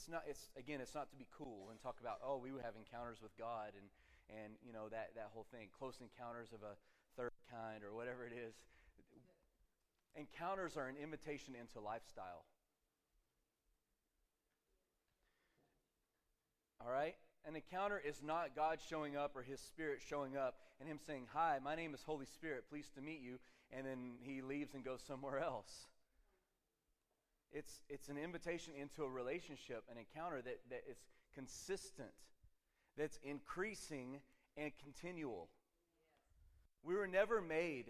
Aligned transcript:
it's 0.00 0.08
not 0.08 0.24
it's 0.24 0.48
again 0.56 0.80
it's 0.80 0.94
not 0.94 1.10
to 1.12 1.16
be 1.16 1.28
cool 1.28 1.68
and 1.68 1.76
talk 1.76 2.00
about 2.00 2.24
oh 2.24 2.40
we 2.40 2.50
would 2.50 2.64
have 2.64 2.72
encounters 2.72 3.20
with 3.20 3.36
god 3.36 3.76
and 3.76 3.84
and 4.32 4.56
you 4.64 4.72
know 4.72 4.88
that 4.88 5.12
that 5.14 5.28
whole 5.36 5.44
thing 5.52 5.68
close 5.76 6.00
encounters 6.00 6.48
of 6.56 6.64
a 6.64 6.72
third 7.20 7.36
kind 7.52 7.84
or 7.84 7.94
whatever 7.94 8.24
it 8.24 8.32
is. 8.32 8.54
Encounters 10.16 10.76
are 10.76 10.88
an 10.88 10.96
invitation 10.96 11.54
into 11.54 11.80
lifestyle. 11.80 12.44
All 16.80 16.90
right? 16.90 17.14
An 17.46 17.56
encounter 17.56 18.00
is 18.02 18.22
not 18.24 18.56
god 18.56 18.78
showing 18.88 19.16
up 19.16 19.36
or 19.36 19.42
his 19.42 19.60
spirit 19.60 20.00
showing 20.06 20.36
up 20.36 20.54
and 20.80 20.88
him 20.88 20.98
saying 21.06 21.26
hi 21.32 21.58
my 21.62 21.74
name 21.74 21.92
is 21.92 22.02
holy 22.02 22.26
spirit. 22.26 22.64
Pleased 22.70 22.94
to 22.94 23.02
meet 23.02 23.20
you. 23.20 23.38
And 23.70 23.86
then 23.86 24.14
he 24.22 24.40
leaves 24.40 24.74
and 24.74 24.82
goes 24.82 25.00
somewhere 25.06 25.38
else 25.38 25.86
it's, 27.52 27.80
it's 27.88 28.08
an 28.08 28.16
invitation 28.18 28.74
into 28.80 29.04
a 29.04 29.08
relationship, 29.08 29.84
an 29.90 29.96
encounter 29.98 30.40
that, 30.42 30.60
that 30.70 30.82
is 30.90 30.98
consistent, 31.34 32.10
that's 32.96 33.18
increasing 33.22 34.20
and 34.56 34.72
continual. 34.82 35.48
We 36.82 36.94
were 36.94 37.06
never 37.06 37.40
made, 37.40 37.86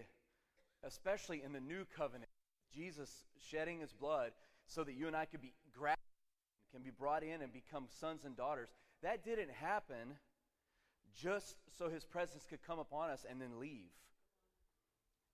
especially 0.83 1.43
in 1.45 1.53
the 1.53 1.61
new 1.61 1.85
covenant, 1.97 2.31
Jesus 2.75 3.25
shedding 3.51 3.81
his 3.81 3.93
blood 3.93 4.33
so 4.67 4.85
that 4.85 4.95
you 4.95 5.07
and 5.07 5.17
I 5.17 5.25
could 5.25 5.43
be 5.43 5.55
grafted, 5.77 5.99
can 6.73 6.83
be 6.83 6.91
brought 6.91 7.23
in 7.23 7.43
and 7.43 7.53
become 7.53 7.87
sons 8.01 8.25
and 8.25 8.37
daughters. 8.37 8.69
That 9.03 9.25
didn't 9.25 9.51
happen 9.51 10.17
just 11.21 11.57
so 11.77 11.89
his 11.89 12.05
presence 12.05 12.47
could 12.49 12.63
come 12.67 12.79
upon 12.79 13.11
us 13.11 13.27
and 13.29 13.41
then 13.41 13.59
leave. 13.59 13.91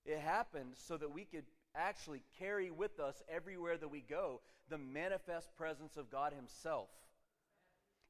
It 0.04 0.18
happened 0.20 0.72
so 0.74 0.96
that 0.96 1.12
we 1.12 1.24
could 1.24 1.44
actually 1.76 2.22
carry 2.38 2.70
with 2.70 2.98
us 3.00 3.22
everywhere 3.28 3.76
that 3.76 3.88
we 3.88 4.00
go 4.00 4.40
the 4.68 4.78
manifest 4.78 5.54
presence 5.56 5.96
of 5.96 6.10
God 6.10 6.32
Himself. 6.32 6.88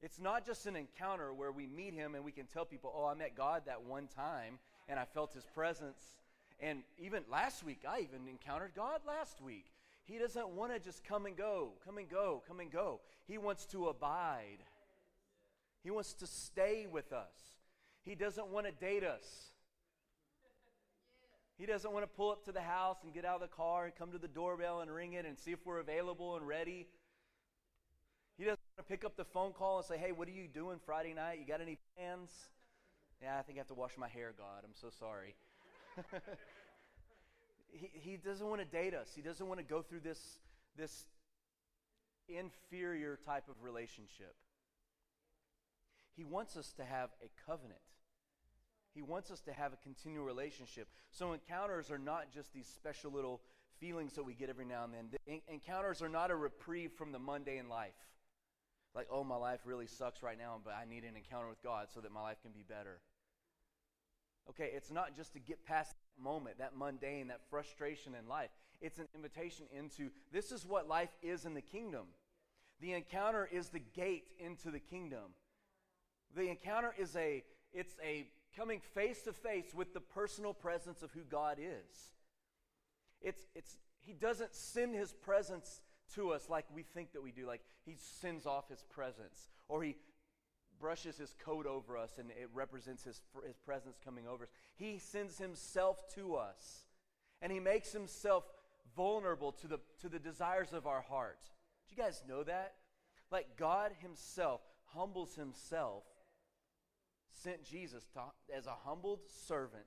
It's 0.02 0.20
not 0.20 0.46
just 0.46 0.66
an 0.66 0.76
encounter 0.76 1.32
where 1.32 1.52
we 1.52 1.66
meet 1.66 1.94
Him 1.94 2.14
and 2.14 2.24
we 2.24 2.32
can 2.32 2.46
tell 2.46 2.64
people, 2.64 2.92
oh, 2.94 3.06
I 3.06 3.14
met 3.14 3.36
God 3.36 3.62
that 3.66 3.82
one 3.82 4.08
time 4.08 4.58
and 4.88 4.98
I 4.98 5.04
felt 5.04 5.34
His 5.34 5.44
presence. 5.44 6.02
And 6.60 6.82
even 6.98 7.22
last 7.30 7.64
week, 7.64 7.80
I 7.88 8.00
even 8.00 8.28
encountered 8.28 8.72
God 8.74 9.00
last 9.06 9.40
week. 9.40 9.66
He 10.04 10.18
doesn't 10.18 10.50
want 10.50 10.72
to 10.72 10.78
just 10.78 11.04
come 11.04 11.26
and 11.26 11.36
go, 11.36 11.72
come 11.84 11.98
and 11.98 12.08
go, 12.08 12.42
come 12.46 12.60
and 12.60 12.70
go. 12.70 13.00
He 13.26 13.38
wants 13.38 13.66
to 13.66 13.88
abide. 13.88 14.58
He 15.82 15.90
wants 15.90 16.14
to 16.14 16.26
stay 16.26 16.86
with 16.90 17.12
us. 17.12 17.34
He 18.02 18.14
doesn't 18.14 18.48
want 18.48 18.66
to 18.66 18.72
date 18.72 19.02
us. 19.02 19.50
He 21.58 21.64
doesn't 21.64 21.90
want 21.90 22.04
to 22.04 22.08
pull 22.08 22.30
up 22.30 22.44
to 22.44 22.52
the 22.52 22.60
house 22.60 22.98
and 23.02 23.14
get 23.14 23.24
out 23.24 23.36
of 23.36 23.40
the 23.40 23.54
car 23.54 23.86
and 23.86 23.94
come 23.94 24.12
to 24.12 24.18
the 24.18 24.28
doorbell 24.28 24.80
and 24.80 24.90
ring 24.90 25.14
it 25.14 25.24
and 25.24 25.38
see 25.38 25.52
if 25.52 25.58
we're 25.64 25.78
available 25.78 26.36
and 26.36 26.46
ready. 26.46 26.86
He 28.36 28.44
doesn't 28.44 28.60
want 28.76 28.86
to 28.86 28.92
pick 28.92 29.04
up 29.04 29.16
the 29.16 29.24
phone 29.24 29.52
call 29.52 29.78
and 29.78 29.86
say, 29.86 29.96
Hey, 29.96 30.12
what 30.12 30.28
are 30.28 30.32
you 30.32 30.48
doing 30.48 30.78
Friday 30.84 31.14
night? 31.14 31.38
You 31.40 31.46
got 31.46 31.62
any 31.62 31.78
plans? 31.96 32.30
Yeah, 33.22 33.38
I 33.38 33.42
think 33.42 33.56
I 33.56 33.60
have 33.60 33.68
to 33.68 33.74
wash 33.74 33.92
my 33.96 34.08
hair, 34.08 34.34
God. 34.36 34.62
I'm 34.62 34.74
so 34.74 34.88
sorry. 34.90 35.34
he, 37.72 37.90
he 37.92 38.16
doesn't 38.18 38.46
want 38.46 38.60
to 38.60 38.66
date 38.66 38.92
us. 38.92 39.08
He 39.14 39.22
doesn't 39.22 39.46
want 39.46 39.58
to 39.58 39.64
go 39.64 39.80
through 39.80 40.00
this, 40.00 40.20
this 40.76 41.06
inferior 42.28 43.18
type 43.24 43.44
of 43.48 43.54
relationship. 43.62 44.34
He 46.14 46.24
wants 46.24 46.56
us 46.58 46.72
to 46.76 46.84
have 46.84 47.10
a 47.22 47.30
covenant. 47.46 47.80
He 48.96 49.02
wants 49.02 49.30
us 49.30 49.42
to 49.42 49.52
have 49.52 49.74
a 49.74 49.76
continual 49.76 50.24
relationship. 50.24 50.88
So 51.10 51.34
encounters 51.34 51.90
are 51.90 51.98
not 51.98 52.32
just 52.32 52.54
these 52.54 52.66
special 52.66 53.12
little 53.12 53.42
feelings 53.78 54.14
that 54.14 54.24
we 54.24 54.32
get 54.32 54.48
every 54.48 54.64
now 54.64 54.84
and 54.84 54.94
then. 54.94 55.10
The 55.10 55.42
encounters 55.52 56.00
are 56.00 56.08
not 56.08 56.30
a 56.30 56.34
reprieve 56.34 56.92
from 56.92 57.12
the 57.12 57.18
mundane 57.18 57.68
life. 57.68 57.92
Like, 58.94 59.08
oh, 59.12 59.22
my 59.22 59.36
life 59.36 59.60
really 59.66 59.86
sucks 59.86 60.22
right 60.22 60.38
now, 60.38 60.58
but 60.64 60.72
I 60.72 60.88
need 60.88 61.04
an 61.04 61.14
encounter 61.14 61.46
with 61.46 61.62
God 61.62 61.88
so 61.92 62.00
that 62.00 62.10
my 62.10 62.22
life 62.22 62.38
can 62.40 62.52
be 62.52 62.64
better. 62.66 63.00
Okay, 64.48 64.70
it's 64.74 64.90
not 64.90 65.14
just 65.14 65.34
to 65.34 65.40
get 65.40 65.62
past 65.66 65.90
that 65.90 66.22
moment, 66.22 66.56
that 66.56 66.74
mundane, 66.74 67.28
that 67.28 67.42
frustration 67.50 68.14
in 68.18 68.26
life. 68.26 68.48
It's 68.80 68.98
an 68.98 69.08
invitation 69.14 69.66
into 69.76 70.08
this 70.32 70.52
is 70.52 70.64
what 70.64 70.88
life 70.88 71.10
is 71.22 71.44
in 71.44 71.52
the 71.52 71.60
kingdom. 71.60 72.06
The 72.80 72.94
encounter 72.94 73.46
is 73.52 73.68
the 73.68 73.82
gate 73.94 74.28
into 74.38 74.70
the 74.70 74.80
kingdom. 74.80 75.34
The 76.34 76.48
encounter 76.48 76.94
is 76.98 77.14
a 77.14 77.44
it's 77.74 77.94
a 78.02 78.26
coming 78.54 78.80
face 78.94 79.22
to 79.22 79.32
face 79.32 79.74
with 79.74 79.94
the 79.94 80.00
personal 80.00 80.54
presence 80.54 81.02
of 81.02 81.10
who 81.12 81.22
God 81.22 81.58
is. 81.58 82.12
It's, 83.22 83.46
it's, 83.54 83.78
he 84.00 84.12
doesn't 84.12 84.54
send 84.54 84.94
his 84.94 85.12
presence 85.12 85.80
to 86.14 86.30
us 86.30 86.48
like 86.48 86.66
we 86.74 86.82
think 86.82 87.12
that 87.12 87.22
we 87.22 87.32
do, 87.32 87.46
like 87.46 87.62
he 87.84 87.96
sends 88.20 88.46
off 88.46 88.68
his 88.68 88.82
presence, 88.90 89.48
or 89.68 89.82
he 89.82 89.96
brushes 90.78 91.16
his 91.16 91.34
coat 91.44 91.66
over 91.66 91.96
us 91.96 92.18
and 92.18 92.30
it 92.30 92.50
represents 92.52 93.04
his, 93.04 93.20
his 93.46 93.56
presence 93.58 93.98
coming 94.04 94.26
over 94.26 94.44
us. 94.44 94.50
He 94.74 94.98
sends 94.98 95.38
himself 95.38 95.98
to 96.14 96.36
us, 96.36 96.84
and 97.42 97.50
he 97.50 97.60
makes 97.60 97.92
himself 97.92 98.44
vulnerable 98.94 99.52
to 99.52 99.66
the, 99.66 99.78
to 100.00 100.08
the 100.08 100.18
desires 100.18 100.72
of 100.72 100.86
our 100.86 101.02
heart. 101.02 101.40
Do 101.88 101.94
you 101.96 102.02
guys 102.02 102.22
know 102.28 102.42
that? 102.44 102.74
Like 103.30 103.56
God 103.56 103.92
himself 104.00 104.60
humbles 104.94 105.34
himself 105.34 106.04
sent 107.42 107.64
Jesus 107.64 108.04
to, 108.14 108.20
as 108.56 108.66
a 108.66 108.76
humbled 108.84 109.20
servant 109.46 109.84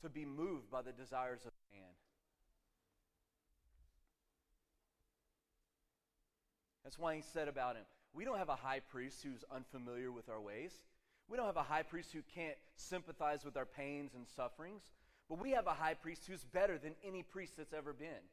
to 0.00 0.08
be 0.08 0.24
moved 0.24 0.70
by 0.70 0.82
the 0.82 0.92
desires 0.92 1.40
of 1.44 1.52
man. 1.72 1.88
That's 6.84 6.98
why 6.98 7.14
he 7.14 7.22
said 7.22 7.48
about 7.48 7.76
him, 7.76 7.84
we 8.12 8.24
don't 8.24 8.38
have 8.38 8.48
a 8.48 8.56
high 8.56 8.80
priest 8.80 9.22
who's 9.22 9.44
unfamiliar 9.54 10.10
with 10.10 10.28
our 10.28 10.40
ways. 10.40 10.72
We 11.28 11.36
don't 11.36 11.46
have 11.46 11.56
a 11.56 11.62
high 11.62 11.84
priest 11.84 12.12
who 12.12 12.20
can't 12.34 12.56
sympathize 12.76 13.44
with 13.44 13.56
our 13.56 13.64
pains 13.64 14.14
and 14.14 14.26
sufferings. 14.36 14.82
But 15.28 15.40
we 15.40 15.52
have 15.52 15.66
a 15.66 15.70
high 15.70 15.94
priest 15.94 16.26
who's 16.26 16.44
better 16.44 16.76
than 16.76 16.94
any 17.06 17.22
priest 17.22 17.56
that's 17.56 17.72
ever 17.72 17.92
been. 17.92 18.28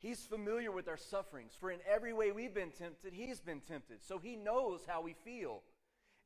He's 0.00 0.24
familiar 0.24 0.72
with 0.72 0.88
our 0.88 0.96
sufferings. 0.96 1.52
For 1.60 1.70
in 1.70 1.78
every 1.88 2.12
way 2.12 2.32
we've 2.32 2.54
been 2.54 2.72
tempted, 2.72 3.12
he's 3.12 3.40
been 3.40 3.60
tempted. 3.60 4.02
So 4.02 4.18
he 4.18 4.34
knows 4.34 4.80
how 4.86 5.02
we 5.02 5.14
feel. 5.24 5.62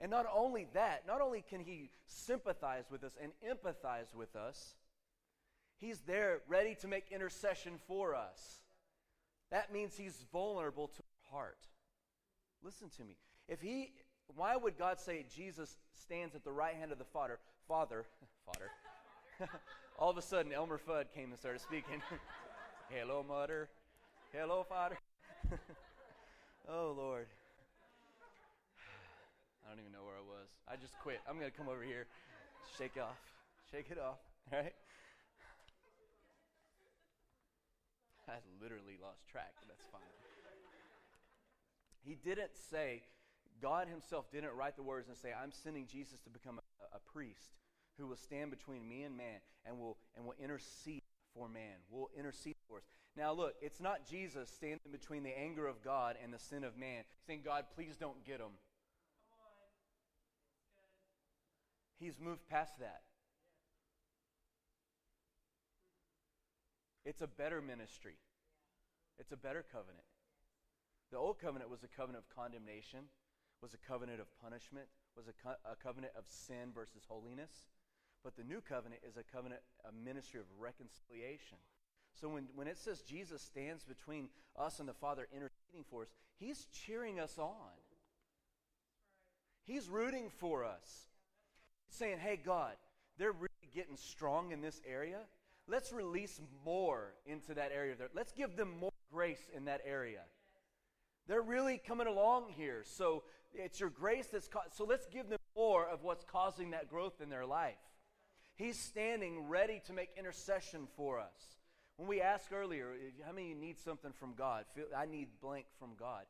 And 0.01 0.11
not 0.11 0.27
only 0.35 0.67
that, 0.75 1.05
not 1.07 1.21
only 1.21 1.43
can 1.49 1.61
he 1.61 1.91
sympathize 2.07 2.85
with 2.91 3.03
us 3.03 3.13
and 3.23 3.33
empathize 3.47 4.15
with 4.15 4.37
us, 4.37 4.75
he's 5.79 6.01
there 6.01 6.41
ready 6.49 6.75
to 6.77 6.89
make 6.89 7.07
intercession 7.11 7.75
for 7.87 8.15
us. 8.15 8.61
That 9.51 9.73
means 9.73 9.97
he's 9.97 10.25
vulnerable 10.33 10.89
to 10.89 11.03
our 11.33 11.39
heart. 11.39 11.69
Listen 12.63 12.89
to 12.99 13.05
me. 13.05 13.17
If 13.49 13.61
he 13.61 13.93
why 14.35 14.57
would 14.57 14.79
God 14.79 14.99
say 14.99 15.25
Jesus 15.35 15.77
stands 15.95 16.35
at 16.35 16.45
the 16.45 16.53
right 16.53 16.75
hand 16.75 16.93
of 16.93 16.99
the 16.99 17.05
Father? 17.05 17.39
Father, 17.69 18.05
Father. 18.47 19.51
All 19.99 20.11
of 20.11 20.19
a 20.19 20.23
sudden, 20.23 20.53
Elmer 20.53 20.79
Fudd 20.79 21.07
came 21.15 21.31
and 21.31 21.39
started 21.39 21.61
speaking. 21.61 22.03
Hello, 22.91 23.25
Mother. 23.27 23.69
Hello, 24.33 24.65
Father. 24.69 24.99
oh, 26.69 26.95
Lord. 26.97 27.27
I 29.67 29.75
don't 29.75 29.83
even 29.83 29.91
know 29.91 30.07
where 30.07 30.15
I 30.15 30.23
was. 30.23 30.47
I 30.71 30.79
just 30.79 30.95
quit. 31.03 31.19
I'm 31.27 31.43
going 31.43 31.51
to 31.51 31.57
come 31.57 31.67
over 31.67 31.83
here, 31.83 32.07
shake 32.79 32.95
it 32.95 33.03
off, 33.03 33.19
shake 33.67 33.91
it 33.91 33.99
off, 33.99 34.23
right? 34.55 34.71
I 38.31 38.39
literally 38.63 38.95
lost 39.03 39.27
track, 39.27 39.51
but 39.59 39.67
that's 39.67 39.87
fine. 39.91 40.07
He 42.07 42.15
didn't 42.15 42.55
say, 42.71 43.03
God 43.61 43.89
Himself 43.89 44.31
didn't 44.31 44.55
write 44.55 44.77
the 44.77 44.87
words 44.87 45.09
and 45.09 45.17
say, 45.17 45.31
I'm 45.35 45.51
sending 45.51 45.87
Jesus 45.91 46.21
to 46.23 46.31
become 46.31 46.61
a, 46.63 46.97
a 46.97 47.01
priest 47.13 47.59
who 47.99 48.07
will 48.07 48.17
stand 48.17 48.51
between 48.51 48.87
me 48.89 49.03
and 49.03 49.17
man 49.17 49.43
and 49.67 49.81
will, 49.81 49.97
and 50.17 50.25
will 50.25 50.39
intercede 50.43 51.03
for 51.35 51.49
man, 51.49 51.83
will 51.91 52.11
intercede 52.17 52.55
for 52.69 52.79
us. 52.79 52.85
Now, 53.17 53.33
look, 53.33 53.55
it's 53.61 53.81
not 53.81 54.07
Jesus 54.09 54.49
standing 54.51 54.93
between 54.93 55.23
the 55.23 55.37
anger 55.37 55.67
of 55.67 55.83
God 55.83 56.17
and 56.23 56.33
the 56.33 56.39
sin 56.39 56.63
of 56.63 56.77
man, 56.77 57.03
saying, 57.27 57.41
God, 57.45 57.65
please 57.75 57.97
don't 57.99 58.25
get 58.25 58.39
them. 58.39 58.53
He's 61.99 62.19
moved 62.21 62.47
past 62.49 62.79
that. 62.81 63.03
It's 67.05 67.23
a 67.23 67.27
better 67.27 67.63
ministry. 67.63 68.17
It's 69.19 69.33
a 69.33 69.37
better 69.37 69.65
covenant. 69.73 70.05
The 71.11 71.19
old 71.19 71.39
covenant 71.39 71.71
was 71.71 71.85
a 71.85 71.89
covenant 71.89 72.25
of 72.29 72.37
condemnation, 72.37 73.07
was 73.63 73.75
a 73.75 73.89
covenant 73.89 74.21
of 74.21 74.27
punishment, 74.43 74.87
was 75.17 75.29
a, 75.29 75.33
co- 75.33 75.61
a 75.65 75.77
covenant 75.77 76.13
of 76.19 76.25
sin 76.27 76.75
versus 76.75 77.07
holiness. 77.09 77.71
But 78.25 78.37
the 78.37 78.43
new 78.43 78.61
covenant 78.61 79.03
is 79.09 79.17
a 79.17 79.23
covenant, 79.23 79.63
a 79.89 79.93
ministry 79.93 80.41
of 80.41 80.47
reconciliation. 80.59 81.59
So 82.21 82.29
when, 82.29 82.49
when 82.55 82.67
it 82.67 82.77
says 82.77 83.03
Jesus 83.03 83.41
stands 83.41 83.85
between 83.85 84.29
us 84.59 84.81
and 84.81 84.89
the 84.89 84.95
Father 84.95 85.29
interceding 85.33 85.85
for 85.89 86.03
us, 86.03 86.09
he's 86.39 86.67
cheering 86.73 87.21
us 87.21 87.39
on. 87.39 87.79
He's 89.65 89.89
rooting 89.89 90.29
for 90.29 90.65
us 90.65 91.07
saying, 91.97 92.19
hey, 92.19 92.39
God, 92.43 92.75
they're 93.19 93.33
really 93.33 93.71
getting 93.75 93.97
strong 93.97 94.53
in 94.53 94.61
this 94.61 94.81
area. 94.89 95.21
Let's 95.69 95.93
release 95.93 96.41
more 96.65 97.15
into 97.27 97.55
that 97.55 97.73
area. 97.75 97.95
Let's 98.15 98.33
give 98.33 98.57
them 98.57 98.79
more 98.79 98.93
grace 99.13 99.51
in 99.55 99.65
that 99.65 99.81
area. 99.85 100.21
They're 101.27 101.43
really 101.43 101.79
coming 101.79 102.07
along 102.07 102.51
here. 102.57 102.83
So 102.85 103.25
it's 103.53 103.81
your 103.81 103.91
grace 103.91 104.29
that's 104.29 104.49
so 104.73 104.85
let's 104.85 105.07
give 105.07 105.29
them 105.29 105.41
more 105.57 105.87
of 105.87 106.03
what's 106.03 106.25
causing 106.25 106.71
that 106.71 106.89
growth 106.89 107.21
in 107.21 107.29
their 107.29 107.47
life. 107.47 107.75
He's 108.55 108.79
standing 108.79 109.49
ready 109.49 109.83
to 109.87 109.93
make 109.93 110.11
intercession 110.17 110.87
for 110.97 111.19
us. 111.19 111.57
When 111.97 112.09
we 112.09 112.21
asked 112.21 112.53
earlier, 112.53 112.93
how 113.25 113.33
many 113.33 113.55
need 113.55 113.79
something 113.79 114.13
from 114.13 114.35
God? 114.35 114.65
I 114.97 115.07
need 115.07 115.29
blank 115.41 115.67
from 115.79 115.91
God. 115.99 116.25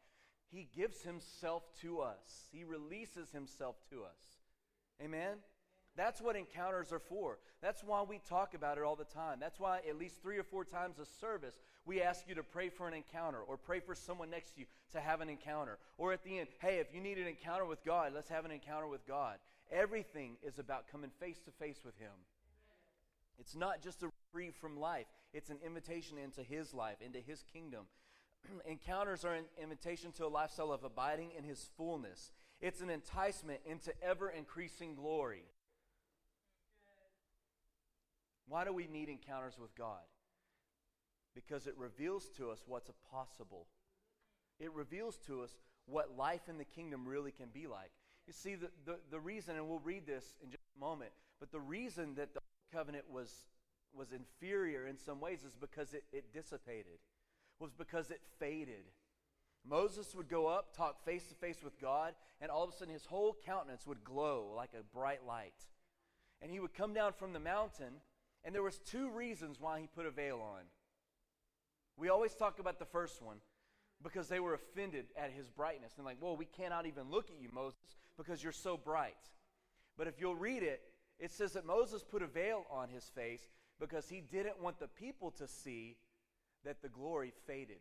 He 0.51 0.69
gives 0.75 1.03
himself 1.03 1.65
to 1.83 2.01
us. 2.01 2.49
He 2.53 2.65
releases 2.65 3.31
himself 3.33 3.77
to 3.91 4.05
us. 4.05 4.41
Amen. 5.03 5.37
That's 5.97 6.21
what 6.21 6.37
encounters 6.37 6.93
are 6.93 6.99
for. 6.99 7.39
That's 7.63 7.83
why 7.83 8.03
we 8.03 8.21
talk 8.29 8.55
about 8.55 8.77
it 8.77 8.85
all 8.85 8.97
the 8.97 9.05
time. 9.05 9.39
That's 9.41 9.59
why 9.59 9.81
at 9.89 9.99
least 9.99 10.23
3 10.23 10.37
or 10.37 10.45
4 10.45 10.65
times 10.65 10.99
a 10.99 11.07
service 11.07 11.55
we 11.87 12.03
ask 12.03 12.29
you 12.29 12.35
to 12.35 12.43
pray 12.43 12.69
for 12.69 12.89
an 12.89 12.95
encounter 12.95 13.39
or 13.39 13.57
pray 13.57 13.81
for 13.81 13.95
someone 13.95 14.29
next 14.29 14.55
to 14.55 14.61
you 14.61 14.67
to 14.93 15.01
have 15.01 15.21
an 15.21 15.29
encounter. 15.29 15.79
Or 15.97 16.13
at 16.13 16.25
the 16.25 16.39
end, 16.39 16.49
hey, 16.61 16.79
if 16.79 16.93
you 16.93 17.01
need 17.01 17.17
an 17.19 17.29
encounter 17.29 17.65
with 17.65 17.85
God, 17.85 18.13
let's 18.15 18.29
have 18.29 18.45
an 18.45 18.51
encounter 18.51 18.89
with 18.89 19.07
God. 19.07 19.37
Everything 19.71 20.37
is 20.43 20.59
about 20.59 20.91
coming 20.91 21.11
face 21.21 21.41
to 21.45 21.51
face 21.53 21.81
with 21.85 21.97
Him. 21.99 22.13
It's 23.39 23.55
not 23.55 23.83
just 23.83 24.03
a 24.03 24.11
reprieve 24.33 24.55
from 24.55 24.79
life, 24.79 25.07
it's 25.33 25.51
an 25.51 25.59
invitation 25.65 26.19
into 26.19 26.43
His 26.43 26.75
life, 26.75 26.97
into 27.01 27.21
His 27.21 27.45
kingdom. 27.53 27.85
Encounters 28.67 29.25
are 29.25 29.35
an 29.35 29.45
invitation 29.63 30.13
to 30.13 30.27
a 30.27 30.29
lifestyle 30.29 30.73
of 30.73 30.85
abiding 30.85 31.31
in 31.37 31.45
His 31.45 31.69
fullness, 31.77 32.33
it's 32.61 32.81
an 32.81 32.91
enticement 32.91 33.61
into 33.67 33.93
ever 34.03 34.31
increasing 34.31 34.95
glory. 34.95 35.45
Why 38.49 38.65
do 38.65 38.73
we 38.73 38.87
need 38.87 39.09
encounters 39.09 39.59
with 39.61 39.75
God? 39.75 40.03
Because 41.35 41.67
it 41.67 41.75
reveals 41.77 42.29
to 42.37 42.51
us 42.51 42.65
what's 42.67 42.91
possible. 43.11 43.67
It 44.59 44.73
reveals 44.73 45.19
to 45.27 45.43
us 45.43 45.57
what 45.87 46.17
life 46.17 46.49
in 46.49 46.59
the 46.59 46.65
kingdom 46.65 47.07
really 47.07 47.33
can 47.33 47.49
be 47.53 47.67
like. 47.67 47.91
You 48.27 48.33
see, 48.33 48.55
the, 48.55 48.71
the, 48.85 48.99
the 49.11 49.21
reason, 49.21 49.57
and 49.57 49.69
we'll 49.69 49.79
read 49.79 50.07
this 50.07 50.25
in 50.43 50.51
just 50.51 50.63
a 50.77 50.81
moment, 50.81 51.11
but 51.39 51.53
the 51.53 51.61
reason 51.61 52.15
that 52.17 52.35
the 52.35 52.41
covenant 52.73 53.05
was, 53.11 53.31
was 53.95 54.09
inferior 54.13 54.87
in 54.87 54.99
some 54.99 55.21
ways 55.21 55.45
is 55.45 55.55
because 55.55 55.95
it, 55.95 56.05
it 56.13 56.33
dissipated, 56.33 56.99
was 57.61 57.73
because 57.73 58.11
it 58.11 58.21
faded. 58.39 58.85
Moses 59.69 60.15
would 60.15 60.29
go 60.29 60.47
up, 60.47 60.77
talk 60.77 61.05
face 61.05 61.27
to 61.29 61.35
face 61.35 61.63
with 61.63 61.81
God, 61.81 62.15
and 62.41 62.51
all 62.51 62.65
of 62.65 62.71
a 62.71 62.73
sudden 62.73 62.93
his 62.95 63.07
whole 63.07 63.37
countenance 63.45 63.87
would 63.87 64.05
glow 64.05 64.53
like 64.57 64.71
a 64.79 64.83
bright 64.97 65.27
light. 65.27 65.67
And 66.43 66.51
he 66.51 66.61
would 66.61 66.75
come 66.75 66.95
down 66.95 67.13
from 67.13 67.33
the 67.33 67.41
mountain, 67.41 67.95
and 68.47 68.55
there 68.55 68.63
was 68.63 68.79
two 68.79 69.11
reasons 69.11 69.61
why 69.61 69.81
he 69.81 69.89
put 69.89 70.07
a 70.07 70.11
veil 70.11 70.37
on. 70.41 70.63
We 71.97 72.09
always 72.11 72.33
talk 72.33 72.61
about 72.61 72.79
the 72.79 72.85
first 72.85 73.21
one 73.21 73.39
because 74.03 74.29
they 74.29 74.39
were 74.39 74.55
offended 74.55 75.07
at 75.17 75.33
his 75.33 75.51
brightness. 75.51 75.95
And 75.97 76.07
like, 76.07 76.19
well, 76.21 76.37
we 76.37 76.45
cannot 76.45 76.87
even 76.87 77.11
look 77.11 77.29
at 77.29 77.43
you, 77.43 77.49
Moses, 77.53 77.97
because 78.17 78.45
you're 78.45 78.53
so 78.53 78.77
bright. 78.77 79.17
But 79.99 80.07
if 80.07 80.21
you'll 80.21 80.37
read 80.37 80.63
it, 80.63 80.81
it 81.19 81.33
says 81.33 81.55
that 81.55 81.67
Moses 81.67 82.05
put 82.05 82.23
a 82.23 82.27
veil 82.27 82.67
on 82.71 82.89
his 82.89 83.05
face 83.05 83.43
because 83.81 84.09
he 84.09 84.21
didn't 84.21 84.63
want 84.63 84.79
the 84.79 84.89
people 84.89 85.33
to 85.33 85.49
see 85.49 85.97
that 86.65 86.83
the 86.83 86.89
glory 86.89 87.33
faded. 87.47 87.81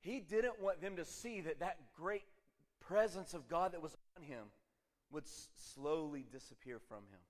He 0.00 0.20
didn't 0.20 0.60
want 0.60 0.80
them 0.80 0.96
to 0.96 1.04
see 1.04 1.40
that 1.42 1.60
that 1.60 1.76
great 1.94 2.24
presence 2.80 3.34
of 3.34 3.48
God 3.48 3.72
that 3.72 3.82
was 3.82 3.96
on 4.16 4.22
him 4.22 4.46
would 5.10 5.24
s- 5.24 5.48
slowly 5.56 6.24
disappear 6.32 6.78
from 6.78 7.04
him. 7.10 7.20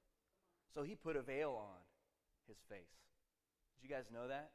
So 0.75 0.83
he 0.83 0.95
put 0.95 1.17
a 1.17 1.23
veil 1.23 1.59
on 1.59 1.81
his 2.47 2.59
face. 2.69 2.95
Did 3.75 3.89
you 3.89 3.95
guys 3.95 4.05
know 4.13 4.29
that? 4.29 4.51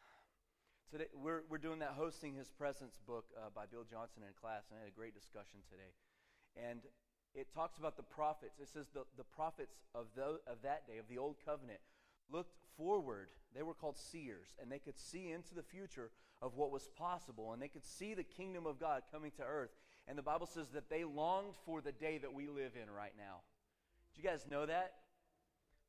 Today, 0.90 1.06
we're, 1.14 1.42
we're 1.48 1.58
doing 1.58 1.78
that 1.78 1.94
Hosting 1.96 2.34
His 2.34 2.50
Presence 2.50 2.98
book 3.06 3.24
uh, 3.36 3.48
by 3.54 3.64
Bill 3.64 3.84
Johnson 3.88 4.22
in 4.26 4.34
class, 4.38 4.64
and 4.68 4.78
I 4.78 4.84
had 4.84 4.92
a 4.92 4.96
great 4.96 5.14
discussion 5.14 5.60
today. 5.70 5.94
And 6.56 6.80
it 7.34 7.52
talks 7.54 7.78
about 7.78 7.96
the 7.96 8.02
prophets. 8.02 8.58
It 8.60 8.68
says 8.68 8.86
the, 8.92 9.04
the 9.16 9.24
prophets 9.24 9.76
of, 9.94 10.06
the, 10.14 10.40
of 10.46 10.60
that 10.64 10.86
day, 10.86 10.98
of 10.98 11.08
the 11.08 11.16
Old 11.16 11.36
Covenant, 11.44 11.80
looked 12.30 12.56
forward. 12.76 13.28
They 13.54 13.62
were 13.62 13.74
called 13.74 13.96
seers, 13.96 14.54
and 14.60 14.70
they 14.70 14.78
could 14.78 14.98
see 14.98 15.30
into 15.30 15.54
the 15.54 15.62
future 15.62 16.10
of 16.42 16.56
what 16.56 16.70
was 16.70 16.88
possible, 16.96 17.52
and 17.52 17.60
they 17.60 17.68
could 17.68 17.84
see 17.84 18.14
the 18.14 18.24
kingdom 18.24 18.66
of 18.66 18.80
God 18.80 19.02
coming 19.12 19.30
to 19.32 19.42
earth. 19.42 19.70
And 20.08 20.16
the 20.16 20.22
Bible 20.22 20.46
says 20.46 20.68
that 20.70 20.88
they 20.88 21.04
longed 21.04 21.54
for 21.66 21.80
the 21.80 21.92
day 21.92 22.18
that 22.18 22.32
we 22.32 22.48
live 22.48 22.72
in 22.80 22.90
right 22.90 23.12
now. 23.16 23.40
Do 24.14 24.22
you 24.22 24.28
guys 24.28 24.46
know 24.50 24.66
that? 24.66 24.94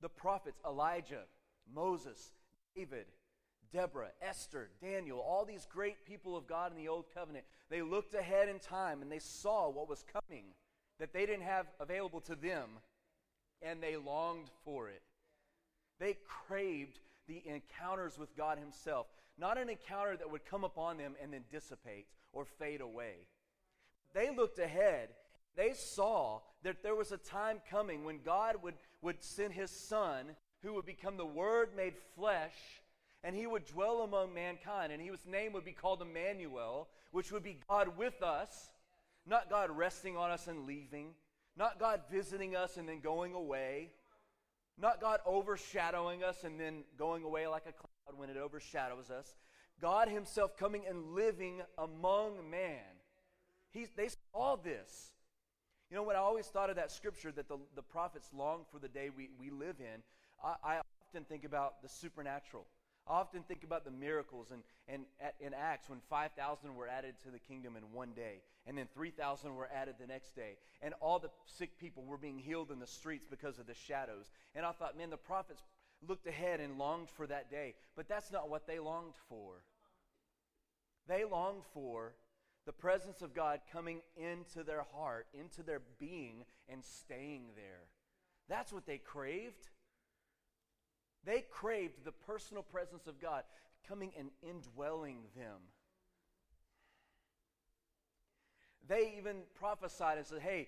The 0.01 0.09
prophets, 0.09 0.59
Elijah, 0.65 1.23
Moses, 1.73 2.31
David, 2.75 3.05
Deborah, 3.71 4.11
Esther, 4.21 4.69
Daniel, 4.81 5.19
all 5.19 5.45
these 5.45 5.65
great 5.65 6.05
people 6.05 6.35
of 6.35 6.47
God 6.47 6.71
in 6.71 6.77
the 6.77 6.89
Old 6.89 7.05
Covenant, 7.13 7.45
they 7.69 7.81
looked 7.81 8.13
ahead 8.13 8.49
in 8.49 8.59
time 8.59 9.01
and 9.01 9.11
they 9.11 9.19
saw 9.19 9.69
what 9.69 9.87
was 9.87 10.03
coming 10.11 10.45
that 11.01 11.13
they 11.13 11.25
didn't 11.25 11.45
have 11.45 11.65
available 11.79 12.21
to 12.21 12.35
them, 12.35 12.69
and 13.63 13.81
they 13.81 13.97
longed 13.97 14.51
for 14.63 14.87
it. 14.87 15.01
They 15.99 16.15
craved 16.47 16.99
the 17.27 17.41
encounters 17.43 18.19
with 18.19 18.37
God 18.37 18.59
Himself, 18.59 19.07
not 19.37 19.57
an 19.57 19.69
encounter 19.69 20.15
that 20.17 20.31
would 20.31 20.45
come 20.45 20.63
upon 20.63 20.97
them 20.97 21.15
and 21.21 21.33
then 21.33 21.43
dissipate 21.51 22.07
or 22.33 22.45
fade 22.45 22.81
away. 22.81 23.27
They 24.13 24.35
looked 24.35 24.59
ahead. 24.59 25.09
They 25.55 25.73
saw 25.73 26.41
that 26.63 26.83
there 26.83 26.95
was 26.95 27.11
a 27.11 27.17
time 27.17 27.61
coming 27.69 28.03
when 28.03 28.21
God 28.23 28.55
would, 28.63 28.75
would 29.01 29.23
send 29.23 29.53
His 29.53 29.71
Son, 29.71 30.35
who 30.63 30.73
would 30.73 30.85
become 30.85 31.17
the 31.17 31.25
Word 31.25 31.69
made 31.75 31.95
flesh 32.15 32.81
and 33.23 33.35
he 33.35 33.45
would 33.45 33.65
dwell 33.65 34.01
among 34.01 34.33
mankind, 34.33 34.91
and 34.91 35.01
his 35.01 35.25
name 35.27 35.53
would 35.53 35.65
be 35.65 35.71
called 35.71 36.01
Emmanuel, 36.01 36.87
which 37.11 37.31
would 37.31 37.43
be 37.43 37.59
God 37.69 37.97
with 37.97 38.21
us, 38.23 38.71
not 39.27 39.49
God 39.49 39.69
resting 39.69 40.17
on 40.17 40.31
us 40.31 40.47
and 40.47 40.65
leaving, 40.65 41.13
not 41.55 41.79
God 41.79 42.01
visiting 42.09 42.55
us 42.55 42.77
and 42.77 42.89
then 42.89 42.99
going 42.99 43.33
away, 43.33 43.91
not 44.81 44.99
God 44.99 45.19
overshadowing 45.25 46.23
us 46.23 46.43
and 46.43 46.59
then 46.59 46.83
going 46.97 47.23
away 47.23 47.47
like 47.47 47.63
a 47.67 47.71
cloud 47.71 48.17
when 48.17 48.29
it 48.29 48.37
overshadows 48.37 49.09
us. 49.09 49.35
God 49.79 50.07
Himself 50.09 50.57
coming 50.57 50.83
and 50.89 51.13
living 51.13 51.61
among 51.77 52.49
man. 52.49 52.79
He's, 53.71 53.89
they 53.95 54.09
saw 54.33 54.55
this. 54.55 55.11
You 55.89 55.97
know, 55.97 56.03
what? 56.03 56.15
I 56.15 56.19
always 56.19 56.47
thought 56.47 56.69
of 56.69 56.77
that 56.77 56.91
scripture 56.91 57.31
that 57.33 57.47
the, 57.47 57.57
the 57.75 57.81
prophets 57.81 58.29
long 58.33 58.61
for 58.71 58.79
the 58.79 58.87
day 58.87 59.09
we, 59.15 59.29
we 59.39 59.49
live 59.49 59.75
in, 59.79 60.01
I, 60.43 60.75
I 60.75 60.81
often 61.07 61.25
think 61.25 61.43
about 61.43 61.81
the 61.81 61.89
supernatural. 61.89 62.65
Often 63.11 63.43
think 63.43 63.65
about 63.65 63.83
the 63.83 63.91
miracles 63.91 64.51
and, 64.51 64.63
and 64.87 65.03
in 65.41 65.53
Acts 65.53 65.89
when 65.89 65.99
5,000 66.09 66.75
were 66.75 66.87
added 66.87 67.15
to 67.23 67.29
the 67.29 67.39
kingdom 67.39 67.75
in 67.75 67.83
one 67.91 68.13
day, 68.15 68.41
and 68.65 68.77
then 68.77 68.87
3,000 68.93 69.53
were 69.53 69.67
added 69.75 69.95
the 69.99 70.07
next 70.07 70.33
day, 70.33 70.55
and 70.81 70.93
all 71.01 71.19
the 71.19 71.29
sick 71.45 71.77
people 71.77 72.05
were 72.05 72.17
being 72.17 72.39
healed 72.39 72.71
in 72.71 72.79
the 72.79 72.87
streets 72.87 73.27
because 73.29 73.59
of 73.59 73.67
the 73.67 73.75
shadows. 73.75 74.31
And 74.55 74.65
I 74.65 74.71
thought, 74.71 74.97
man, 74.97 75.09
the 75.09 75.17
prophets 75.17 75.61
looked 76.07 76.25
ahead 76.25 76.61
and 76.61 76.77
longed 76.77 77.09
for 77.09 77.27
that 77.27 77.51
day. 77.51 77.75
But 77.97 78.07
that's 78.07 78.31
not 78.31 78.49
what 78.49 78.65
they 78.65 78.79
longed 78.79 79.15
for. 79.27 79.63
They 81.07 81.25
longed 81.25 81.63
for 81.73 82.13
the 82.65 82.71
presence 82.71 83.21
of 83.21 83.33
God 83.33 83.59
coming 83.73 84.01
into 84.15 84.63
their 84.63 84.85
heart, 84.95 85.27
into 85.37 85.63
their 85.63 85.81
being, 85.99 86.45
and 86.69 86.83
staying 86.83 87.47
there. 87.55 87.87
That's 88.47 88.71
what 88.71 88.85
they 88.85 88.99
craved. 88.99 89.69
They 91.25 91.45
craved 91.49 92.03
the 92.03 92.11
personal 92.11 92.63
presence 92.63 93.07
of 93.07 93.21
God 93.21 93.43
coming 93.87 94.11
and 94.17 94.29
indwelling 94.41 95.17
them. 95.35 95.59
They 98.87 99.15
even 99.17 99.37
prophesied 99.55 100.17
and 100.17 100.25
said, 100.25 100.41
hey, 100.41 100.67